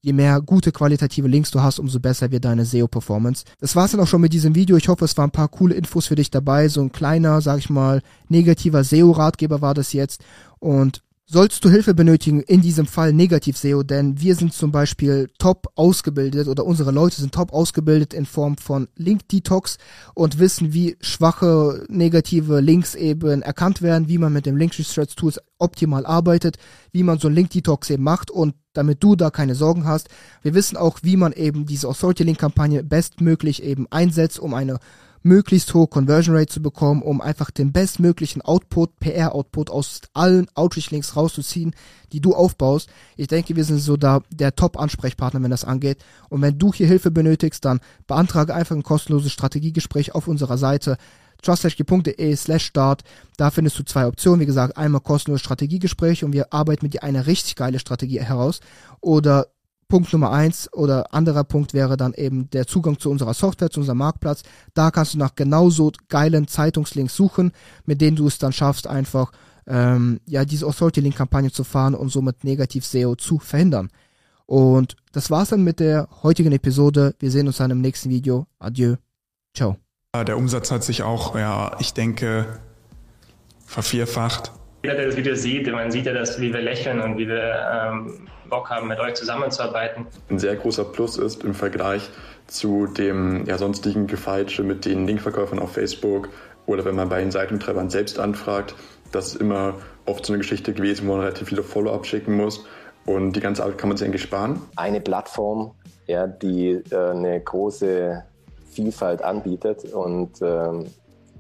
je 0.04 0.14
mehr 0.14 0.42
gute 0.42 0.72
qualitative 0.72 1.28
Links 1.28 1.50
du 1.52 1.62
hast, 1.62 1.80
umso 1.80 2.00
besser 2.00 2.30
wird 2.30 2.44
deine 2.44 2.66
SEO-Performance. 2.66 3.46
Das 3.60 3.76
war's 3.76 3.92
dann 3.92 4.02
auch 4.02 4.08
schon 4.08 4.22
mit 4.22 4.34
diesem 4.34 4.54
Video. 4.54 4.76
Ich 4.76 4.90
hoffe, 4.90 5.06
es 5.06 5.18
waren 5.18 5.30
ein 5.30 5.32
paar 5.32 5.48
coole 5.48 5.76
Infos 5.76 6.08
für 6.08 6.16
dich 6.16 6.30
dabei. 6.30 6.68
So 6.68 6.82
ein 6.82 6.92
kleiner, 6.92 7.40
sag 7.42 7.60
ich 7.60 7.70
mal, 7.70 8.02
negativer 8.28 8.84
SEO-Ratgeber 8.84 9.62
war 9.62 9.74
das 9.74 9.94
jetzt. 9.94 10.22
Und 10.60 11.02
Sollst 11.34 11.66
du 11.66 11.70
Hilfe 11.72 11.96
benötigen, 11.96 12.42
in 12.42 12.62
diesem 12.62 12.86
Fall 12.86 13.12
Negativ-SEO, 13.12 13.82
denn 13.82 14.22
wir 14.22 14.36
sind 14.36 14.54
zum 14.54 14.72
Beispiel 14.72 15.32
top 15.40 15.66
ausgebildet 15.74 16.48
oder 16.48 16.64
unsere 16.64 16.92
Leute 16.92 17.20
sind 17.20 17.34
top 17.34 17.52
ausgebildet 17.52 18.14
in 18.14 18.28
Form 18.28 18.56
von 18.56 18.88
Link-Detox 18.98 19.80
und 20.14 20.38
wissen, 20.38 20.74
wie 20.74 20.96
schwache 21.02 21.88
negative 21.90 22.60
Links 22.60 22.94
eben 22.94 23.42
erkannt 23.42 23.82
werden, 23.82 24.08
wie 24.10 24.20
man 24.20 24.32
mit 24.32 24.46
dem 24.46 24.58
Link 24.58 24.78
Research 24.78 25.16
Tools 25.16 25.40
optimal 25.58 26.06
arbeitet, 26.06 26.58
wie 26.92 27.02
man 27.02 27.18
so 27.18 27.30
ein 27.30 27.34
Link-Detox 27.34 27.90
eben 27.90 28.04
macht 28.04 28.30
und 28.30 28.54
damit 28.74 29.04
du 29.04 29.16
da 29.16 29.32
keine 29.32 29.56
Sorgen 29.56 29.86
hast. 29.88 30.10
Wir 30.44 30.54
wissen 30.54 30.78
auch, 30.78 31.00
wie 31.02 31.18
man 31.18 31.34
eben 31.34 31.66
diese 31.66 31.88
Authority-Link-Kampagne 31.88 32.84
bestmöglich 32.84 33.64
eben 33.64 33.88
einsetzt, 33.90 34.40
um 34.40 34.54
eine 34.54 34.78
möglichst 35.24 35.74
hohe 35.74 35.88
Conversion 35.88 36.36
Rate 36.36 36.52
zu 36.52 36.62
bekommen, 36.62 37.02
um 37.02 37.22
einfach 37.22 37.50
den 37.50 37.72
bestmöglichen 37.72 38.42
Output, 38.42 39.00
PR-Output 39.00 39.70
aus 39.70 40.02
allen 40.14 40.48
Outreach-Links 40.54 41.16
rauszuziehen, 41.16 41.74
die 42.12 42.22
du 42.22 42.36
aufbaust. 42.36 42.90
Ich 43.16 43.28
denke, 43.28 43.56
wir 43.56 43.64
sind 43.64 43.80
so 43.80 43.98
da 43.98 44.22
der 44.30 44.56
Top-Ansprechpartner, 44.56 45.42
wenn 45.42 45.52
das 45.52 45.66
angeht. 45.66 46.04
Und 46.30 46.42
wenn 46.42 46.60
du 46.60 46.74
hier 46.74 46.88
Hilfe 46.88 47.10
benötigst, 47.10 47.64
dann 47.66 47.80
beantrage 48.06 48.54
einfach 48.54 48.76
ein 48.76 48.84
kostenloses 48.84 49.32
Strategiegespräch 49.32 50.14
auf 50.14 50.28
unserer 50.28 50.58
Seite 50.58 50.98
trusthg.de 51.42 52.36
slash 52.36 52.66
start. 52.66 53.04
Da 53.38 53.52
findest 53.52 53.78
du 53.78 53.84
zwei 53.84 54.08
Optionen. 54.08 54.40
Wie 54.40 54.46
gesagt, 54.46 54.78
einmal 54.78 55.02
kostenloses 55.02 55.44
Strategiegespräch 55.44 56.24
und 56.24 56.34
wir 56.34 56.54
arbeiten 56.54 56.86
mit 56.86 56.94
dir 56.94 57.04
eine 57.04 57.28
richtig 57.28 57.56
geile 57.56 57.80
Strategie 57.80 58.22
heraus. 58.22 58.62
Oder 59.02 59.48
Punkt 59.88 60.12
Nummer 60.14 60.32
eins 60.32 60.72
oder 60.74 61.14
anderer 61.14 61.44
Punkt 61.44 61.74
wäre 61.74 61.98
dann 61.98 62.14
eben 62.14 62.50
der 62.50 62.68
Zugang 62.68 63.00
zu 63.00 63.10
unserer 63.10 63.34
Software, 63.34 63.70
zu 63.70 63.80
unserem 63.80 64.00
Marktplatz. 64.00 64.44
Da 64.74 64.92
kannst 64.92 65.14
du 65.14 65.18
nach 65.18 65.36
genauso 65.36 65.92
geilen 66.10 66.48
Zeitungslinks 66.48 67.16
suchen, 67.16 67.52
mit 67.86 68.02
denen 68.02 68.16
du 68.16 68.28
es 68.28 68.38
dann 68.38 68.54
schaffst, 68.54 68.88
einfach 68.88 69.32
ähm, 69.68 70.20
ja 70.26 70.46
diese 70.46 70.66
Authority-Link-Kampagne 70.66 71.52
zu 71.52 71.64
fahren 71.64 71.96
und 71.96 72.10
somit 72.10 72.44
negativ 72.44 72.86
SEO 72.86 73.16
zu 73.16 73.40
verhindern. 73.40 73.90
Und 74.46 74.96
das 75.12 75.32
war's 75.32 75.50
dann 75.50 75.64
mit 75.64 75.80
der 75.80 76.10
heutigen 76.22 76.52
Episode. 76.52 77.16
Wir 77.20 77.32
sehen 77.32 77.48
uns 77.48 77.58
dann 77.58 77.72
im 77.72 77.82
nächsten 77.82 78.10
Video. 78.10 78.48
Adieu. 78.60 78.96
Ciao. 79.56 79.78
Der 80.16 80.38
Umsatz 80.38 80.70
hat 80.70 80.84
sich 80.84 81.02
auch, 81.02 81.36
ja, 81.36 81.76
ich 81.80 81.94
denke, 81.94 82.60
vervierfacht. 83.66 84.52
Jeder, 84.84 84.96
der 84.96 85.06
das 85.06 85.16
Video 85.16 85.34
sieht, 85.34 85.72
man 85.72 85.92
sieht 85.92 86.08
ja, 86.08 86.12
dass, 86.12 86.42
wie 86.42 86.52
wir 86.52 86.60
lächeln 86.60 87.00
und 87.00 87.18
wie 87.18 87.26
wir 87.26 87.56
ähm, 87.72 88.28
Bock 88.50 88.70
haben, 88.70 88.90
mit 88.90 89.00
euch 89.00 89.14
zusammenzuarbeiten. 89.14 90.08
Ein 90.30 90.40
sehr 90.40 90.58
großer 90.58 90.84
Plus 90.84 91.18
ist 91.18 91.46
im 91.46 91.54
Vergleich 91.54 92.10
zu 92.48 92.88
dem 92.88 93.46
ja, 93.46 93.58
sonstigen 93.58 94.08
Gefeitsche 94.08 94.62
mit 94.62 94.84
den 94.84 95.08
Linkverkäufern 95.08 95.60
auf 95.60 95.72
Facebook 95.72 96.28
oder 96.66 96.84
wenn 96.84 96.96
man 96.96 97.08
bei 97.08 97.22
den 97.22 97.32
Seitentreibern 97.32 97.90
selbst 97.90 98.20
anfragt, 98.20 98.76
das 99.14 99.28
ist 99.28 99.36
immer 99.36 99.76
oft 100.06 100.26
so 100.26 100.34
eine 100.34 100.40
Geschichte 100.40 100.74
gewesen, 100.74 101.08
wo 101.08 101.14
man 101.14 101.22
relativ 101.22 101.48
viele 101.48 101.64
Follow-up 101.64 102.06
schicken 102.06 102.36
muss 102.36 102.66
und 103.06 103.38
die 103.38 103.40
ganze 103.40 103.64
Arbeit 103.64 103.78
kann 103.78 103.88
man 103.88 103.98
sich 103.98 104.06
eigentlich 104.06 104.24
sparen. 104.24 104.62
Eine 104.76 105.00
Plattform, 105.00 105.76
ja, 106.08 106.28
die 106.28 106.82
äh, 106.92 106.96
eine 107.12 107.40
große 107.40 108.22
Vielfalt 108.70 109.22
anbietet 109.22 109.86
und 109.94 110.42
ähm, 110.42 110.88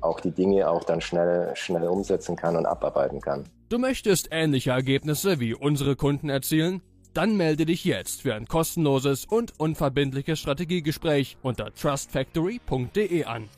auch 0.03 0.19
die 0.19 0.31
Dinge 0.31 0.69
auch 0.69 0.83
dann 0.83 1.01
schnell, 1.01 1.55
schnell 1.55 1.87
umsetzen 1.87 2.35
kann 2.35 2.55
und 2.55 2.65
abarbeiten 2.65 3.21
kann. 3.21 3.45
Du 3.69 3.79
möchtest 3.79 4.29
ähnliche 4.31 4.71
Ergebnisse 4.71 5.39
wie 5.39 5.53
unsere 5.53 5.95
Kunden 5.95 6.29
erzielen? 6.29 6.81
Dann 7.13 7.37
melde 7.37 7.65
dich 7.65 7.85
jetzt 7.85 8.23
für 8.23 8.33
ein 8.33 8.47
kostenloses 8.47 9.25
und 9.25 9.59
unverbindliches 9.59 10.39
Strategiegespräch 10.39 11.37
unter 11.43 11.73
trustfactory.de 11.73 13.25
an. 13.25 13.49